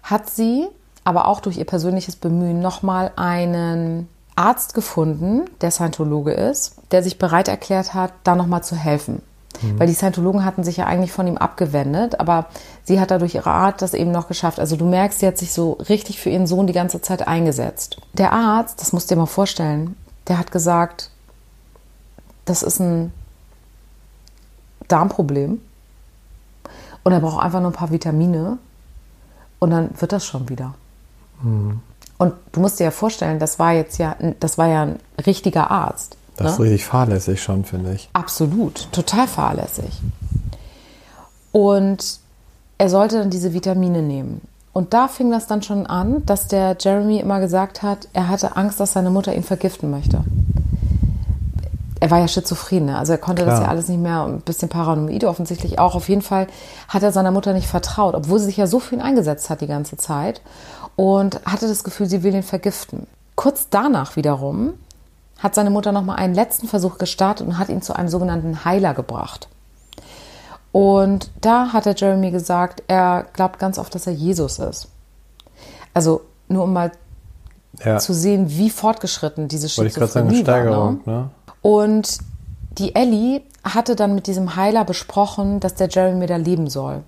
hat 0.02 0.28
sie, 0.30 0.68
aber 1.08 1.26
auch 1.26 1.40
durch 1.40 1.56
ihr 1.56 1.64
persönliches 1.64 2.16
Bemühen, 2.16 2.60
nochmal 2.60 3.12
einen 3.16 4.08
Arzt 4.36 4.74
gefunden, 4.74 5.46
der 5.62 5.70
Scientologe 5.70 6.32
ist, 6.32 6.76
der 6.90 7.02
sich 7.02 7.16
bereit 7.16 7.48
erklärt 7.48 7.94
hat, 7.94 8.12
da 8.24 8.36
nochmal 8.36 8.62
zu 8.62 8.76
helfen. 8.76 9.22
Mhm. 9.62 9.80
Weil 9.80 9.86
die 9.86 9.94
Scientologen 9.94 10.44
hatten 10.44 10.64
sich 10.64 10.76
ja 10.76 10.84
eigentlich 10.84 11.10
von 11.10 11.26
ihm 11.26 11.38
abgewendet, 11.38 12.20
aber 12.20 12.44
sie 12.84 13.00
hat 13.00 13.10
dadurch 13.10 13.34
ihre 13.34 13.50
Art 13.50 13.80
das 13.80 13.94
eben 13.94 14.10
noch 14.10 14.28
geschafft. 14.28 14.60
Also 14.60 14.76
du 14.76 14.84
merkst, 14.84 15.20
sie 15.20 15.26
hat 15.26 15.38
sich 15.38 15.54
so 15.54 15.78
richtig 15.88 16.20
für 16.20 16.28
ihren 16.28 16.46
Sohn 16.46 16.66
die 16.66 16.74
ganze 16.74 17.00
Zeit 17.00 17.26
eingesetzt. 17.26 17.96
Der 18.12 18.34
Arzt, 18.34 18.82
das 18.82 18.92
musst 18.92 19.10
du 19.10 19.14
dir 19.14 19.20
mal 19.20 19.26
vorstellen, 19.26 19.96
der 20.26 20.36
hat 20.36 20.52
gesagt, 20.52 21.10
das 22.44 22.62
ist 22.62 22.80
ein 22.80 23.14
Darmproblem 24.88 25.58
und 27.02 27.12
er 27.12 27.20
braucht 27.20 27.42
einfach 27.42 27.60
nur 27.60 27.70
ein 27.70 27.74
paar 27.74 27.92
Vitamine 27.92 28.58
und 29.58 29.70
dann 29.70 29.88
wird 29.98 30.12
das 30.12 30.26
schon 30.26 30.50
wieder. 30.50 30.74
Mhm. 31.42 31.80
Und 32.18 32.34
du 32.52 32.60
musst 32.60 32.80
dir 32.80 32.84
ja 32.84 32.90
vorstellen, 32.90 33.38
das 33.38 33.58
war 33.58 33.72
jetzt 33.72 33.98
ja, 33.98 34.16
das 34.40 34.58
war 34.58 34.66
ja 34.66 34.82
ein 34.82 34.98
richtiger 35.24 35.70
Arzt. 35.70 36.16
Das 36.36 36.46
ne? 36.46 36.52
ist 36.52 36.60
richtig 36.60 36.84
fahrlässig 36.84 37.42
schon, 37.42 37.64
finde 37.64 37.92
ich. 37.92 38.08
Absolut, 38.12 38.88
total 38.92 39.26
fahrlässig. 39.26 40.00
Und 41.52 42.18
er 42.78 42.88
sollte 42.88 43.18
dann 43.18 43.30
diese 43.30 43.52
Vitamine 43.52 44.02
nehmen. 44.02 44.40
Und 44.72 44.94
da 44.94 45.08
fing 45.08 45.30
das 45.30 45.48
dann 45.48 45.62
schon 45.62 45.86
an, 45.86 46.24
dass 46.26 46.46
der 46.46 46.76
Jeremy 46.78 47.18
immer 47.18 47.40
gesagt 47.40 47.82
hat, 47.82 48.06
er 48.12 48.28
hatte 48.28 48.56
Angst, 48.56 48.78
dass 48.78 48.92
seine 48.92 49.10
Mutter 49.10 49.34
ihn 49.34 49.42
vergiften 49.42 49.90
möchte. 49.90 50.22
Er 52.00 52.12
war 52.12 52.20
ja 52.20 52.28
schizophren, 52.28 52.84
ne? 52.84 52.96
also 52.96 53.10
er 53.10 53.18
konnte 53.18 53.42
Klar. 53.42 53.56
das 53.56 53.64
ja 53.64 53.70
alles 53.70 53.88
nicht 53.88 54.00
mehr, 54.00 54.22
ein 54.22 54.40
bisschen 54.40 54.68
paranoid 54.68 55.24
offensichtlich 55.24 55.80
auch. 55.80 55.96
Auf 55.96 56.08
jeden 56.08 56.22
Fall 56.22 56.46
hat 56.86 57.02
er 57.02 57.10
seiner 57.10 57.32
Mutter 57.32 57.54
nicht 57.54 57.66
vertraut, 57.66 58.14
obwohl 58.14 58.38
sie 58.38 58.44
sich 58.44 58.56
ja 58.56 58.68
so 58.68 58.78
für 58.78 58.94
ihn 58.94 59.00
eingesetzt 59.00 59.50
hat 59.50 59.62
die 59.62 59.66
ganze 59.66 59.96
Zeit 59.96 60.40
und 60.98 61.40
hatte 61.44 61.68
das 61.68 61.84
Gefühl, 61.84 62.06
sie 62.06 62.24
will 62.24 62.34
ihn 62.34 62.42
vergiften. 62.42 63.06
Kurz 63.36 63.68
danach 63.70 64.16
wiederum 64.16 64.74
hat 65.38 65.54
seine 65.54 65.70
Mutter 65.70 65.92
noch 65.92 66.02
mal 66.02 66.16
einen 66.16 66.34
letzten 66.34 66.66
Versuch 66.66 66.98
gestartet 66.98 67.46
und 67.46 67.56
hat 67.56 67.68
ihn 67.68 67.82
zu 67.82 67.94
einem 67.94 68.08
sogenannten 68.08 68.64
Heiler 68.64 68.94
gebracht. 68.94 69.46
Und 70.72 71.30
da 71.40 71.72
hat 71.72 71.86
der 71.86 71.94
Jeremy 71.94 72.32
gesagt, 72.32 72.82
er 72.88 73.28
glaubt 73.32 73.60
ganz 73.60 73.78
oft, 73.78 73.94
dass 73.94 74.08
er 74.08 74.12
Jesus 74.12 74.58
ist. 74.58 74.88
Also 75.94 76.22
nur 76.48 76.64
um 76.64 76.72
mal 76.72 76.90
ja. 77.84 77.98
zu 77.98 78.12
sehen, 78.12 78.46
wie 78.48 78.68
fortgeschritten 78.68 79.46
diese 79.46 79.68
Schizophrenie 79.68 80.44
war. 80.48 80.90
Ne? 80.90 81.00
ne? 81.06 81.30
Und 81.62 82.18
die 82.72 82.96
Ellie 82.96 83.42
hatte 83.62 83.94
dann 83.94 84.16
mit 84.16 84.26
diesem 84.26 84.56
Heiler 84.56 84.84
besprochen, 84.84 85.60
dass 85.60 85.76
der 85.76 85.88
Jeremy 85.88 86.26
da 86.26 86.36
leben 86.36 86.68
soll. 86.68 87.04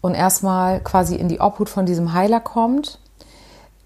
Und 0.00 0.14
erstmal 0.14 0.80
quasi 0.80 1.16
in 1.16 1.28
die 1.28 1.40
Obhut 1.40 1.68
von 1.68 1.86
diesem 1.86 2.12
Heiler 2.14 2.40
kommt, 2.40 2.98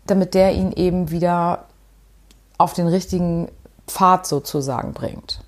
damit 0.06 0.34
der 0.34 0.52
ihn 0.52 0.72
eben 0.72 1.10
wieder 1.10 1.64
auf 2.58 2.72
den 2.72 2.86
richtigen 2.86 3.48
Pfad 3.86 4.26
sozusagen 4.26 4.92
bringt. 4.92 5.40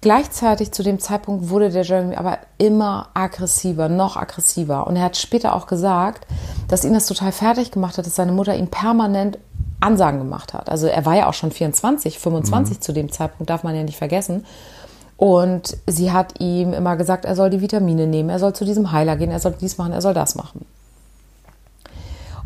Gleichzeitig 0.00 0.72
zu 0.72 0.82
dem 0.82 1.00
Zeitpunkt 1.00 1.48
wurde 1.48 1.70
der 1.70 1.82
Jeremy 1.82 2.16
aber 2.16 2.38
immer 2.58 3.08
aggressiver, 3.14 3.88
noch 3.88 4.16
aggressiver. 4.16 4.86
Und 4.86 4.96
er 4.96 5.02
hat 5.02 5.16
später 5.16 5.54
auch 5.54 5.66
gesagt, 5.66 6.26
dass 6.68 6.84
ihn 6.84 6.92
das 6.92 7.06
total 7.06 7.32
fertig 7.32 7.70
gemacht 7.72 7.98
hat, 7.98 8.06
dass 8.06 8.14
seine 8.14 8.32
Mutter 8.32 8.56
ihn 8.56 8.68
permanent 8.68 9.38
Ansagen 9.80 10.18
gemacht 10.18 10.54
hat. 10.54 10.68
Also 10.70 10.86
er 10.86 11.04
war 11.04 11.16
ja 11.16 11.28
auch 11.28 11.34
schon 11.34 11.50
24, 11.50 12.18
25 12.18 12.76
mhm. 12.76 12.82
zu 12.82 12.92
dem 12.92 13.10
Zeitpunkt, 13.10 13.50
darf 13.50 13.62
man 13.62 13.74
ja 13.74 13.82
nicht 13.82 13.98
vergessen. 13.98 14.46
Und 15.16 15.76
sie 15.86 16.12
hat 16.12 16.40
ihm 16.40 16.72
immer 16.72 16.96
gesagt, 16.96 17.24
er 17.24 17.36
soll 17.36 17.50
die 17.50 17.60
Vitamine 17.60 18.06
nehmen, 18.06 18.28
er 18.28 18.38
soll 18.38 18.54
zu 18.54 18.64
diesem 18.64 18.92
Heiler 18.92 19.16
gehen, 19.16 19.30
er 19.30 19.40
soll 19.40 19.54
dies 19.58 19.78
machen, 19.78 19.92
er 19.92 20.02
soll 20.02 20.14
das 20.14 20.34
machen. 20.34 20.66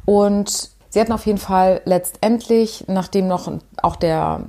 Und 0.04 0.70
Sie 0.90 1.00
hatten 1.00 1.12
auf 1.12 1.24
jeden 1.24 1.38
Fall 1.38 1.80
letztendlich, 1.84 2.84
nachdem 2.88 3.28
noch 3.28 3.48
auch 3.80 3.94
der 3.94 4.40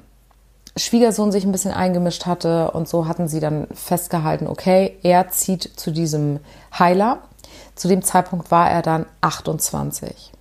Schwiegersohn 0.75 1.31
sich 1.31 1.45
ein 1.45 1.51
bisschen 1.51 1.71
eingemischt 1.71 2.25
hatte 2.25 2.71
und 2.71 2.89
so 2.89 3.07
hatten 3.07 3.27
sie 3.27 3.39
dann 3.39 3.67
festgehalten, 3.73 4.47
okay, 4.47 4.97
er 5.03 5.29
zieht 5.29 5.69
zu 5.75 5.91
diesem 5.91 6.39
Heiler. 6.77 7.19
Zu 7.75 7.89
dem 7.89 8.01
Zeitpunkt 8.01 8.49
war 8.49 8.71
er 8.71 8.81
dann 8.81 9.05
28. 9.21 10.31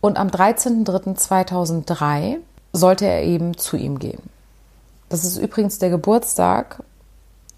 Und 0.00 0.18
am 0.18 0.28
13.03.2003 0.28 2.36
sollte 2.72 3.06
er 3.06 3.24
eben 3.24 3.56
zu 3.56 3.76
ihm 3.76 3.98
gehen. 3.98 4.22
Das 5.10 5.24
ist 5.24 5.36
übrigens 5.36 5.78
der 5.78 5.90
Geburtstag 5.90 6.82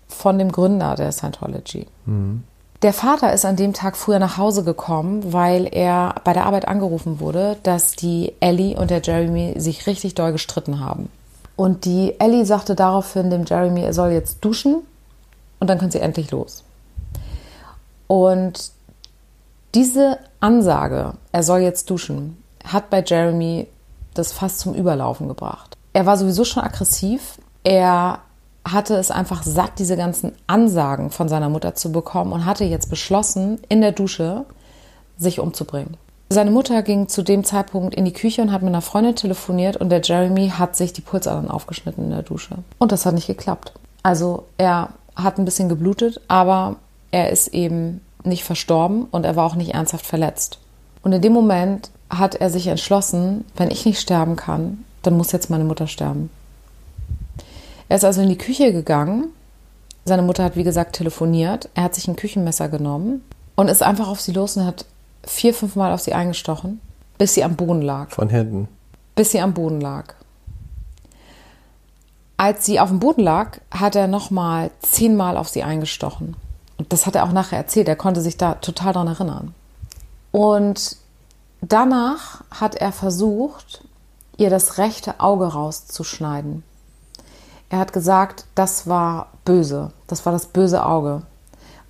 von 0.09 0.39
dem 0.39 0.51
Gründer 0.51 0.97
der 0.97 1.13
Scientology. 1.13 1.87
Mhm. 2.07 2.43
Der 2.83 2.93
Vater 2.93 3.33
ist 3.33 3.45
an 3.45 3.55
dem 3.55 3.75
Tag 3.75 3.97
früher 3.97 4.19
nach 4.19 4.39
Hause 4.39 4.65
gekommen, 4.65 5.33
weil 5.33 5.69
er 5.71 6.17
bei 6.25 6.33
der 6.33 6.47
Arbeit 6.47 6.67
angerufen 6.67 7.21
wurde, 7.21 7.57
dass 7.63 7.93
die 7.93 8.33
Ellie 8.41 8.77
und 8.77 8.91
der 8.91 9.01
Jeremy 9.01 9.55
sich 9.59 9.87
richtig 9.87 10.17
doll 10.17 10.33
gestritten 10.33 10.81
haben. 10.81 11.09
Und 11.55 11.85
die 11.85 12.19
Ellie 12.19 12.45
sagte 12.45 12.75
daraufhin 12.75 13.31
dem 13.31 13.45
Jeremy, 13.45 13.83
er 13.83 13.95
soll 13.95 14.11
jetzt 14.11 14.45
duschen 14.45 14.79
und 15.61 15.71
dann 15.71 15.79
können 15.79 15.93
sie 15.93 16.01
endlich 16.01 16.33
los. 16.33 16.65
Und 18.09 18.73
diese 19.75 20.19
Ansage, 20.41 21.13
er 21.31 21.43
soll 21.45 21.61
jetzt 21.61 21.89
duschen, 21.89 22.43
hat 22.65 22.91
bei 22.91 23.03
Jeremy 23.07 23.69
das 24.15 24.33
fast 24.33 24.59
zum 24.59 24.75
Überlaufen 24.75 25.29
gebracht. 25.29 25.77
Er 25.93 26.07
war 26.07 26.17
sowieso 26.17 26.45
schon 26.45 26.63
aggressiv. 26.63 27.39
Er 27.65 28.21
hatte 28.65 28.95
es 28.97 29.11
einfach 29.11 29.43
satt, 29.43 29.79
diese 29.79 29.97
ganzen 29.97 30.33
Ansagen 30.47 31.11
von 31.11 31.29
seiner 31.29 31.49
Mutter 31.49 31.75
zu 31.75 31.93
bekommen 31.93 32.33
und 32.33 32.47
hatte 32.47 32.65
jetzt 32.65 32.91
beschlossen, 32.91 33.61
in 33.69 33.81
der 33.81 33.93
Dusche 33.93 34.45
sich 35.19 35.41
umzubringen. 35.41 35.97
Seine 36.29 36.51
Mutter 36.51 36.83
ging 36.83 37.09
zu 37.09 37.23
dem 37.23 37.45
Zeitpunkt 37.45 37.95
in 37.95 38.07
die 38.07 38.13
Küche 38.13 38.41
und 38.41 38.53
hat 38.53 38.63
mit 38.63 38.71
einer 38.71 38.81
Freundin 38.81 39.17
telefoniert 39.17 39.77
und 39.77 39.91
der 39.91 40.01
Jeremy 40.01 40.49
hat 40.49 40.77
sich 40.77 40.93
die 40.93 41.03
Pulsadern 41.03 41.51
aufgeschnitten 41.51 42.05
in 42.05 42.11
der 42.11 42.23
Dusche. 42.23 42.57
Und 42.79 42.91
das 42.91 43.05
hat 43.05 43.15
nicht 43.15 43.27
geklappt. 43.27 43.73
Also 44.03 44.47
er 44.57 44.91
hat 45.15 45.39
ein 45.39 45.45
bisschen 45.45 45.69
geblutet, 45.69 46.21
aber 46.29 46.77
er 47.11 47.31
ist 47.31 47.49
eben 47.49 48.01
nicht 48.25 48.45
verstorben 48.45 49.05
und 49.11 49.25
er 49.25 49.37
war 49.37 49.45
auch 49.45 49.57
nicht 49.57 49.75
ernsthaft 49.75 50.07
verletzt. 50.07 50.59
Und 51.03 51.13
in 51.13 51.21
dem 51.21 51.33
Moment 51.33 51.91
hat 52.09 52.37
er 52.37 52.49
sich 52.49 52.67
entschlossen, 52.67 53.45
wenn 53.57 53.71
ich 53.71 53.85
nicht 53.85 54.01
sterben 54.01 54.37
kann, 54.37 54.85
dann 55.03 55.17
muss 55.17 55.33
jetzt 55.33 55.51
meine 55.51 55.65
Mutter 55.65 55.87
sterben. 55.87 56.31
Er 57.89 57.97
ist 57.97 58.05
also 58.05 58.23
in 58.23 58.29
die 58.29 58.39
Küche 58.39 58.73
gegangen. 58.73 59.29
Seine 60.05 60.23
Mutter 60.23 60.45
hat, 60.45 60.57
wie 60.57 60.65
gesagt, 60.65 60.97
telefoniert. 60.97 61.69
Er 61.75 61.85
hat 61.85 61.95
sich 61.95 62.09
ein 62.09 62.17
Küchenmesser 62.17 62.69
genommen 62.69 63.23
und 63.55 63.69
ist 63.69 63.83
einfach 63.83 64.09
auf 64.09 64.21
sie 64.21 64.33
los 64.33 64.57
und 64.57 64.67
hat 64.67 64.85
vier, 65.25 65.55
fünf 65.55 65.77
Mal 65.77 65.93
auf 65.93 66.01
sie 66.01 66.15
eingestochen, 66.15 66.81
bis 67.19 67.35
sie 67.35 67.45
am 67.45 67.57
Boden 67.57 67.83
lag. 67.83 68.11
Von 68.11 68.29
hinten. 68.29 68.69
Bis 69.15 69.31
sie 69.31 69.41
am 69.41 69.55
Boden 69.55 69.81
lag. 69.81 70.15
Als 72.37 72.67
sie 72.67 72.81
auf 72.81 72.89
dem 72.89 72.99
Boden 72.99 73.23
lag, 73.23 73.59
hat 73.71 73.95
er 73.95 74.09
nochmal 74.09 74.71
zehnmal 74.81 75.37
auf 75.37 75.49
sie 75.49 75.63
eingestochen. 75.63 76.35
Das 76.89 77.07
hat 77.07 77.15
er 77.15 77.25
auch 77.25 77.33
nachher 77.33 77.59
erzählt. 77.59 77.89
Er 77.89 77.97
konnte 77.97 78.21
sich 78.21 78.37
da 78.37 78.55
total 78.55 78.95
dran 78.95 79.07
erinnern. 79.07 79.55
Und 80.33 80.97
danach 81.61 82.43
hat 82.51 82.75
er 82.75 82.91
versucht, 82.91 83.85
ihr 84.37 84.51
das 84.51 84.79
rechte 84.79 85.21
Auge 85.21 85.47
rauszuschneiden. 85.47 86.63
Er 87.71 87.79
hat 87.79 87.93
gesagt, 87.93 88.45
das 88.55 88.87
war 88.87 89.29
böse. 89.45 89.93
Das 90.07 90.27
war 90.27 90.33
das 90.33 90.47
böse 90.47 90.85
Auge. 90.85 91.23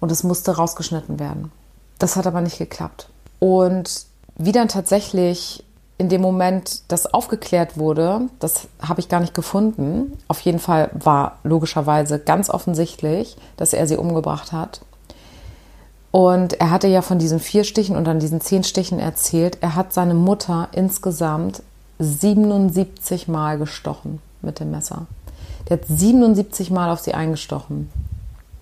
Und 0.01 0.13
es 0.13 0.23
musste 0.23 0.57
rausgeschnitten 0.57 1.19
werden. 1.19 1.51
Das 1.99 2.17
hat 2.17 2.27
aber 2.27 2.41
nicht 2.41 2.59
geklappt. 2.59 3.09
Und 3.39 4.07
wie 4.37 4.53
dann 4.53 4.69
tatsächlich 4.69 5.65
in 5.99 6.09
dem 6.09 6.21
Moment 6.21 6.83
das 6.89 7.13
aufgeklärt 7.13 7.79
wurde, 7.79 8.23
das 8.41 8.67
habe 8.81 9.01
ich 9.01 9.09
gar 9.09 9.21
nicht 9.21 9.35
gefunden. 9.35 10.19
Auf 10.27 10.41
jeden 10.41 10.59
Fall 10.59 10.91
war 10.95 11.39
logischerweise 11.45 12.19
ganz 12.19 12.51
offensichtlich, 12.51 13.37
dass 13.57 13.73
er 13.73 13.87
sie 13.87 13.97
umgebracht 13.97 14.53
hat. 14.53 14.81
Und 16.11 16.61
er 16.61 16.71
hatte 16.71 16.89
ja 16.89 17.03
von 17.03 17.19
diesen 17.19 17.41
vier 17.41 17.65
Stichen 17.65 17.97
und 17.97 18.05
dann 18.05 18.21
diesen 18.21 18.41
zehn 18.41 18.65
Stichen 18.65 18.99
erzählt. 18.99 19.59
Er 19.61 19.75
hat 19.75 19.93
seine 19.93 20.15
Mutter 20.15 20.69
insgesamt 20.73 21.63
77 22.03 23.29
Mal 23.29 23.59
gestochen 23.59 24.21
mit 24.43 24.61
dem 24.61 24.71
Messer. 24.71 25.07
Der 25.69 25.79
hat 25.79 25.85
77 25.89 26.71
Mal 26.71 26.91
auf 26.91 27.01
sie 27.01 27.15
eingestochen. 27.15 27.89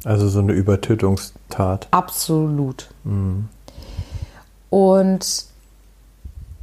Also 0.05 0.29
so 0.29 0.38
eine 0.40 0.53
Übertötungstat. 0.53 1.88
Absolut. 1.90 2.88
Mhm. 3.05 3.48
Und 4.70 5.44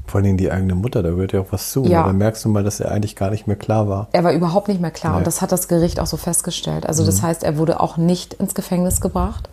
vor 0.08 0.22
allem 0.22 0.38
die 0.38 0.50
eigene 0.50 0.74
Mutter, 0.74 1.04
da 1.04 1.10
gehört 1.10 1.34
ja 1.34 1.42
auch 1.42 1.52
was 1.52 1.70
zu. 1.72 1.84
Ja. 1.84 2.04
Da 2.04 2.14
merkst 2.14 2.46
du 2.46 2.50
mal, 2.50 2.64
dass 2.64 2.80
er 2.80 2.92
eigentlich 2.92 3.18
gar 3.18 3.30
nicht 3.30 3.46
mehr 3.46 3.58
klar 3.58 3.90
war. 3.90 4.08
Er 4.14 4.24
war 4.24 4.32
überhaupt 4.32 4.70
nicht 4.70 4.80
mehr 4.80 4.90
klar 4.92 5.14
Nee. 5.14 5.18
und 5.20 5.28
das 5.28 5.42
hat 5.42 5.52
das 5.52 5.68
Gericht 5.68 6.00
auch 6.00 6.08
so 6.08 6.16
festgestellt. 6.16 6.86
Also 6.86 7.04
Mhm. 7.04 7.08
das 7.08 7.22
heißt, 7.22 7.44
er 7.44 7.58
wurde 7.58 7.82
auch 7.82 7.98
nicht 7.98 8.34
ins 8.36 8.56
Gefängnis 8.56 9.02
gebracht. 9.02 9.50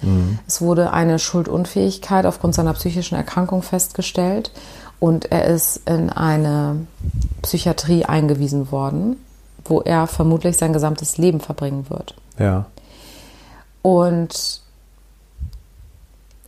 Es 0.47 0.61
wurde 0.61 0.93
eine 0.93 1.19
Schuldunfähigkeit 1.19 2.25
aufgrund 2.25 2.55
seiner 2.55 2.73
psychischen 2.75 3.17
Erkrankung 3.17 3.63
festgestellt 3.63 4.53
und 5.05 5.31
er 5.31 5.45
ist 5.45 5.83
in 5.87 6.09
eine 6.09 6.87
Psychiatrie 7.43 8.07
eingewiesen 8.07 8.73
worden, 8.73 9.23
wo 9.67 9.83
er 9.83 10.07
vermutlich 10.07 10.57
sein 10.57 10.73
gesamtes 10.73 11.19
Leben 11.19 11.41
verbringen 11.41 11.91
wird. 11.91 12.15
Ja. 12.39 12.65
Und 13.83 14.63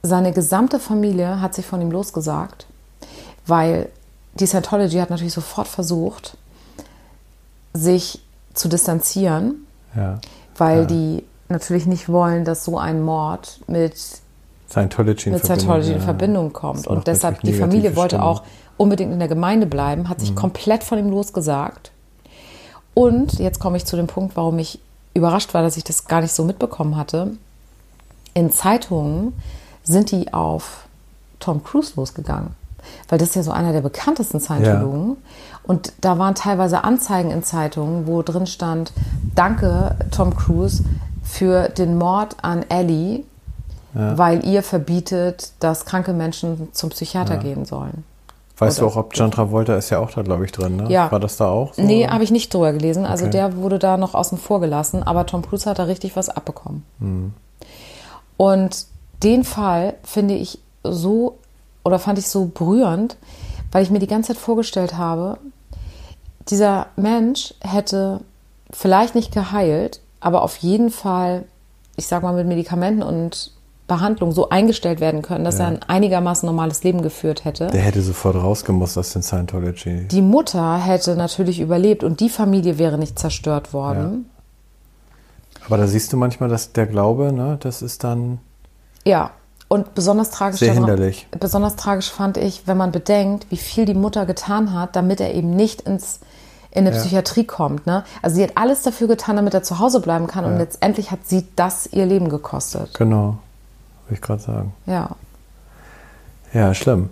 seine 0.03 0.33
gesamte 0.33 0.81
Familie 0.81 1.43
hat 1.43 1.55
sich 1.55 1.67
von 1.67 1.83
ihm 1.83 1.91
losgesagt, 1.91 2.67
weil 3.47 3.91
die 4.41 4.47
Scientology 4.47 4.97
hat 4.97 5.11
natürlich 5.11 5.35
sofort 5.35 5.69
versucht, 5.69 6.39
sich 7.75 8.23
zu 8.55 8.69
distanzieren, 8.69 9.67
Ja. 9.95 10.19
weil 10.57 10.81
Ja. 10.81 10.85
die 10.87 11.25
natürlich 11.51 11.85
nicht 11.85 12.09
wollen, 12.09 12.47
dass 12.47 12.65
so 12.65 12.79
ein 12.79 13.03
Mord 13.03 13.61
mit, 13.67 13.97
Scientology 14.69 15.29
in 15.29 15.33
mit 15.35 15.43
Verbindung. 15.45 15.59
Scientology 15.59 15.93
in 15.93 15.99
ja. 15.99 16.05
Verbindung 16.05 16.53
kommt. 16.53 16.87
Und 16.87 17.07
deshalb, 17.07 17.41
die 17.43 17.53
Familie 17.55 17.97
wollte 17.97 18.17
Stimmung. 18.17 18.29
auch 18.37 18.43
unbedingt 18.77 19.13
in 19.13 19.19
der 19.19 19.29
Gemeinde 19.29 19.67
bleiben, 19.67 20.09
hat 20.09 20.21
sich 20.21 20.31
Mhm. 20.33 20.37
komplett 20.37 20.85
von 20.85 20.99
ihm 20.99 21.09
losgesagt. 21.11 21.93
Und 22.95 23.35
jetzt 23.39 23.59
komme 23.61 23.77
ich 23.77 23.85
zu 23.85 23.97
dem 23.97 24.07
Punkt, 24.07 24.37
warum 24.37 24.59
ich 24.59 24.81
überrascht 25.15 25.55
war, 25.55 25.63
dass 25.63 25.77
ich 25.77 25.85
das 25.85 26.07
gar 26.07 26.21
nicht 26.21 26.33
so 26.33 26.45
mitbekommen 26.45 26.97
hatte. 26.97 27.33
In 28.35 28.51
Zeitungen 28.51 29.33
sind 29.83 30.11
die 30.11 30.33
auf 30.35 30.87
Tom 31.41 31.63
Cruise 31.63 31.93
losgegangen. 31.97 32.51
Weil 33.09 33.19
das 33.19 33.31
ist 33.31 33.35
ja 33.35 33.43
so 33.43 33.51
einer 33.51 33.73
der 33.73 33.81
bekanntesten 33.81 34.41
Scientologen. 34.41 35.17
Und 35.65 35.93
da 36.01 36.19
waren 36.19 36.35
teilweise 36.35 36.85
Anzeigen 36.85 37.31
in 37.31 37.43
Zeitungen, 37.43 38.07
wo 38.07 38.23
drin 38.23 38.47
stand, 38.47 38.93
danke 39.35 39.97
Tom 40.13 40.37
Cruise 40.37 40.85
für 41.25 41.69
den 41.69 41.99
Mord 41.99 42.37
an 42.43 42.65
Ellie, 42.69 43.25
weil 43.99 44.45
ihr 44.47 44.63
verbietet, 44.63 45.53
dass 45.61 45.85
kranke 45.87 46.13
Menschen 46.13 46.69
zum 46.73 46.91
Psychiater 46.91 47.37
gehen 47.39 47.65
sollen. 47.65 48.05
Weißt 48.59 48.79
du 48.79 48.83
Oder- 48.85 48.93
auch, 48.93 48.97
ob 48.97 49.15
John 49.17 49.31
Travolta 49.31 49.77
ist 49.77 49.91
ja 49.91 49.99
auch 49.99 50.11
da, 50.11 50.23
glaube 50.23 50.45
ich, 50.47 50.53
drin, 50.53 50.77
ne? 50.77 50.91
Ja. 50.91 51.11
War 51.13 51.21
das 51.21 51.37
da 51.37 51.49
auch 51.49 51.75
so? 51.75 51.83
Nee, 51.83 52.07
habe 52.09 52.25
ich 52.25 52.31
nicht 52.31 52.53
drüber 52.55 52.73
gelesen. 52.73 53.05
Also 53.05 53.25
Okay. 53.25 53.33
der 53.33 53.57
wurde 53.57 53.79
da 53.79 53.97
noch 53.99 54.15
außen 54.15 54.39
vor 54.39 54.61
gelassen, 54.61 55.03
aber 55.03 55.27
Tom 55.27 55.43
Cruise 55.43 55.69
hat 55.69 55.79
da 55.79 55.85
richtig 55.85 56.17
was 56.17 56.29
abbekommen. 56.31 56.83
Hm. 57.01 57.33
Und 58.39 58.87
den 59.23 59.45
Fall 59.45 59.95
finde 60.05 60.35
ich 60.35 60.59
so 60.83 61.37
oder 61.85 61.99
fand 61.99 62.19
ich 62.19 62.29
so 62.29 62.47
berührend, 62.47 63.17
weil 63.73 63.83
ich 63.83 63.91
mir 63.91 63.99
die 63.99 64.07
ganze 64.07 64.29
Zeit 64.33 64.39
vorgestellt 64.39 64.97
habe, 64.97 65.39
dieser 66.49 66.87
Mensch 66.97 67.55
hätte 67.61 68.21
vielleicht 68.71 69.15
nicht 69.15 69.33
geheilt, 69.33 70.01
aber 70.21 70.43
auf 70.43 70.57
jeden 70.59 70.91
Fall, 70.91 71.45
ich 71.97 72.07
sag 72.07 72.23
mal, 72.23 72.33
mit 72.35 72.47
Medikamenten 72.47 73.03
und 73.03 73.53
Behandlung 73.87 74.33
so 74.33 74.49
eingestellt 74.49 75.01
werden 75.01 75.23
können, 75.23 75.45
dass 75.45 75.59
Ja. 75.59 75.65
er 75.65 75.69
ein 75.69 75.83
einigermaßen 75.87 76.47
normales 76.47 76.83
Leben 76.83 77.03
geführt 77.03 77.45
hätte. 77.45 77.69
Der 77.69 77.81
hätte 77.83 78.03
sofort 78.03 78.35
rausgemusst 78.37 78.99
aus 78.99 79.13
den 79.13 79.23
Scientology. 79.23 80.09
Die 80.09 80.23
Mutter 80.23 80.77
hätte 80.79 81.15
natürlich 81.15 81.61
überlebt 81.61 82.03
und 82.03 82.19
die 82.21 82.29
Familie 82.29 82.79
wäre 82.79 82.99
nicht 82.99 83.19
zerstört 83.19 83.73
worden. 83.73 84.29
Aber 85.67 85.77
da 85.79 85.87
siehst 85.87 86.13
du 86.13 86.17
manchmal, 86.17 86.49
dass 86.49 86.73
der 86.73 86.87
Glaube, 86.87 87.33
ne, 87.33 87.59
das 87.61 87.83
ist 87.83 88.05
dann 88.05 88.39
Ja. 89.05 89.31
Und 89.69 89.95
besonders 89.97 90.31
tragisch, 90.31 90.61
Sehr 90.61 90.75
daran- 90.75 90.85
hinderlich. 90.89 91.27
besonders 91.41 91.75
tragisch 91.75 92.09
fand 92.13 92.37
ich, 92.37 92.69
wenn 92.69 92.77
man 92.77 92.93
bedenkt, 92.93 93.47
wie 93.51 93.57
viel 93.57 93.85
die 93.85 93.95
Mutter 93.95 94.25
getan 94.25 94.73
hat, 94.73 94.95
damit 94.95 95.21
er 95.21 95.35
eben 95.35 95.51
nicht 95.51 95.81
ins, 95.81 96.21
in 96.71 96.87
eine 96.87 96.95
Ja. 96.95 97.01
Psychiatrie 97.03 97.43
kommt. 97.45 97.85
Ne? 97.85 98.05
Also 98.23 98.37
sie 98.37 98.45
hat 98.45 98.53
alles 98.55 98.83
dafür 98.83 99.09
getan, 99.09 99.35
damit 99.35 99.55
er 99.55 99.65
zu 99.65 99.81
Hause 99.81 99.99
bleiben 99.99 100.29
kann 100.29 100.45
und 100.45 100.53
Ja. 100.53 100.59
letztendlich 100.59 101.11
hat 101.11 101.21
sie 101.27 101.49
das 101.57 101.89
ihr 101.93 102.07
Leben 102.07 102.29
gekostet. 102.29 102.95
genau, 102.95 103.39
würde 104.07 104.15
ich 104.15 104.21
gerade 104.21 104.43
sagen. 104.43 104.75
Ja. 104.87 105.11
Ja, 106.53 106.75
schlimm. 106.75 107.11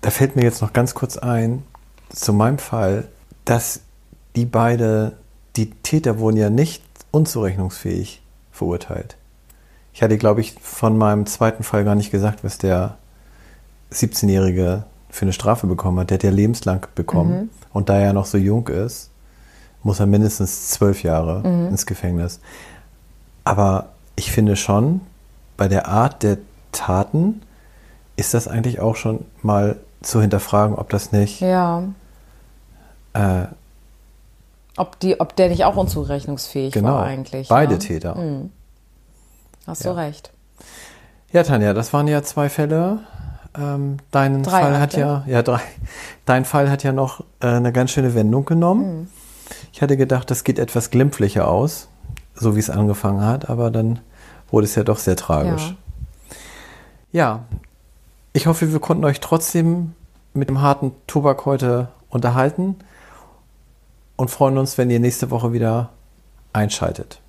Da 0.00 0.10
fällt 0.10 0.36
mir 0.36 0.42
jetzt 0.42 0.60
noch 0.60 0.72
ganz 0.72 0.94
kurz 0.94 1.16
ein, 1.16 1.62
zu 2.10 2.32
meinem 2.32 2.58
Fall, 2.58 3.08
dass 3.44 3.80
die 4.36 4.44
beide, 4.44 5.16
die 5.56 5.70
Täter 5.70 6.18
wurden 6.18 6.36
ja 6.36 6.50
nicht 6.50 6.82
unzurechnungsfähig 7.10 8.20
verurteilt. 8.52 9.16
Ich 9.92 10.02
hatte, 10.02 10.18
glaube 10.18 10.40
ich, 10.40 10.56
von 10.60 10.98
meinem 10.98 11.26
zweiten 11.26 11.62
Fall 11.62 11.84
gar 11.84 11.94
nicht 11.94 12.10
gesagt, 12.10 12.42
was 12.42 12.58
der 12.58 12.98
17-Jährige 13.92 14.84
für 15.08 15.22
eine 15.22 15.32
Strafe 15.32 15.68
bekommen 15.68 16.00
hat. 16.00 16.10
Der 16.10 16.16
hat 16.16 16.24
ja 16.24 16.30
lebenslang 16.30 16.86
bekommen. 16.96 17.50
Und 17.72 17.88
da 17.88 17.98
er 17.98 18.12
noch 18.12 18.26
so 18.26 18.36
jung 18.36 18.66
ist, 18.68 19.10
muss 19.84 20.00
er 20.00 20.06
mindestens 20.06 20.70
zwölf 20.70 21.02
Jahre 21.02 21.42
ins 21.68 21.86
Gefängnis. 21.86 22.40
Aber 23.44 23.93
ich 24.16 24.30
finde 24.32 24.56
schon, 24.56 25.00
bei 25.56 25.68
der 25.68 25.88
Art 25.88 26.22
der 26.22 26.38
Taten 26.72 27.42
ist 28.16 28.34
das 28.34 28.48
eigentlich 28.48 28.80
auch 28.80 28.96
schon 28.96 29.24
mal 29.42 29.76
zu 30.02 30.20
hinterfragen, 30.20 30.76
ob 30.76 30.88
das 30.90 31.12
nicht 31.12 31.40
Ja. 31.40 31.82
äh, 33.14 33.44
Ob, 34.76 34.98
die, 35.00 35.20
ob 35.20 35.36
der 35.36 35.48
nicht 35.48 35.64
auch 35.64 35.76
unzurechnungsfähig 35.76 36.72
genau 36.72 36.88
war 36.94 37.04
eigentlich. 37.04 37.48
beide 37.48 37.74
ne? 37.74 37.78
Täter. 37.78 38.16
Hast 39.66 39.84
Ja. 39.84 39.92
du 39.92 39.96
recht. 39.98 40.32
Ja, 41.32 41.42
Tanja, 41.42 41.72
das 41.74 41.92
waren 41.92 42.06
ja 42.08 42.22
zwei 42.22 42.48
Fälle. 42.48 43.00
Ähm, 43.56 43.98
dein 44.10 44.42
Drei 44.42 44.62
Fall 44.62 44.80
hat 44.80 44.94
ja, 44.96 45.22
ja 45.26 45.42
drei. 45.42 45.60
Dein 46.26 46.44
Fall 46.44 46.70
hat 46.70 46.82
ja 46.82 46.92
noch 46.92 47.20
äh, 47.40 47.46
eine 47.46 47.72
ganz 47.72 47.92
schöne 47.92 48.14
Wendung 48.14 48.44
genommen. 48.44 49.00
Mhm. 49.02 49.08
Ich 49.72 49.80
hatte 49.82 49.96
gedacht, 49.96 50.30
das 50.30 50.42
geht 50.44 50.58
etwas 50.58 50.90
glimpflicher 50.90 51.46
aus, 51.48 51.88
so 52.34 52.56
wie 52.56 52.60
es 52.60 52.70
angefangen 52.70 53.24
hat, 53.24 53.48
aber 53.48 53.70
dann 53.70 54.00
wurde 54.50 54.64
es 54.64 54.74
ja 54.74 54.84
doch 54.84 54.98
sehr 54.98 55.16
tragisch. 55.16 55.74
Ja, 57.12 57.44
ich 58.32 58.46
hoffe, 58.46 58.72
wir 58.72 58.80
konnten 58.80 59.04
euch 59.04 59.20
trotzdem 59.20 59.92
mit 60.32 60.48
dem 60.48 60.60
harten 60.60 60.92
Tobak 61.06 61.46
heute 61.46 61.88
unterhalten 62.08 62.76
und 64.16 64.30
freuen 64.30 64.58
uns, 64.58 64.78
wenn 64.78 64.90
ihr 64.90 65.00
nächste 65.00 65.30
Woche 65.30 65.52
wieder 65.52 65.90
einschaltet. 66.52 67.20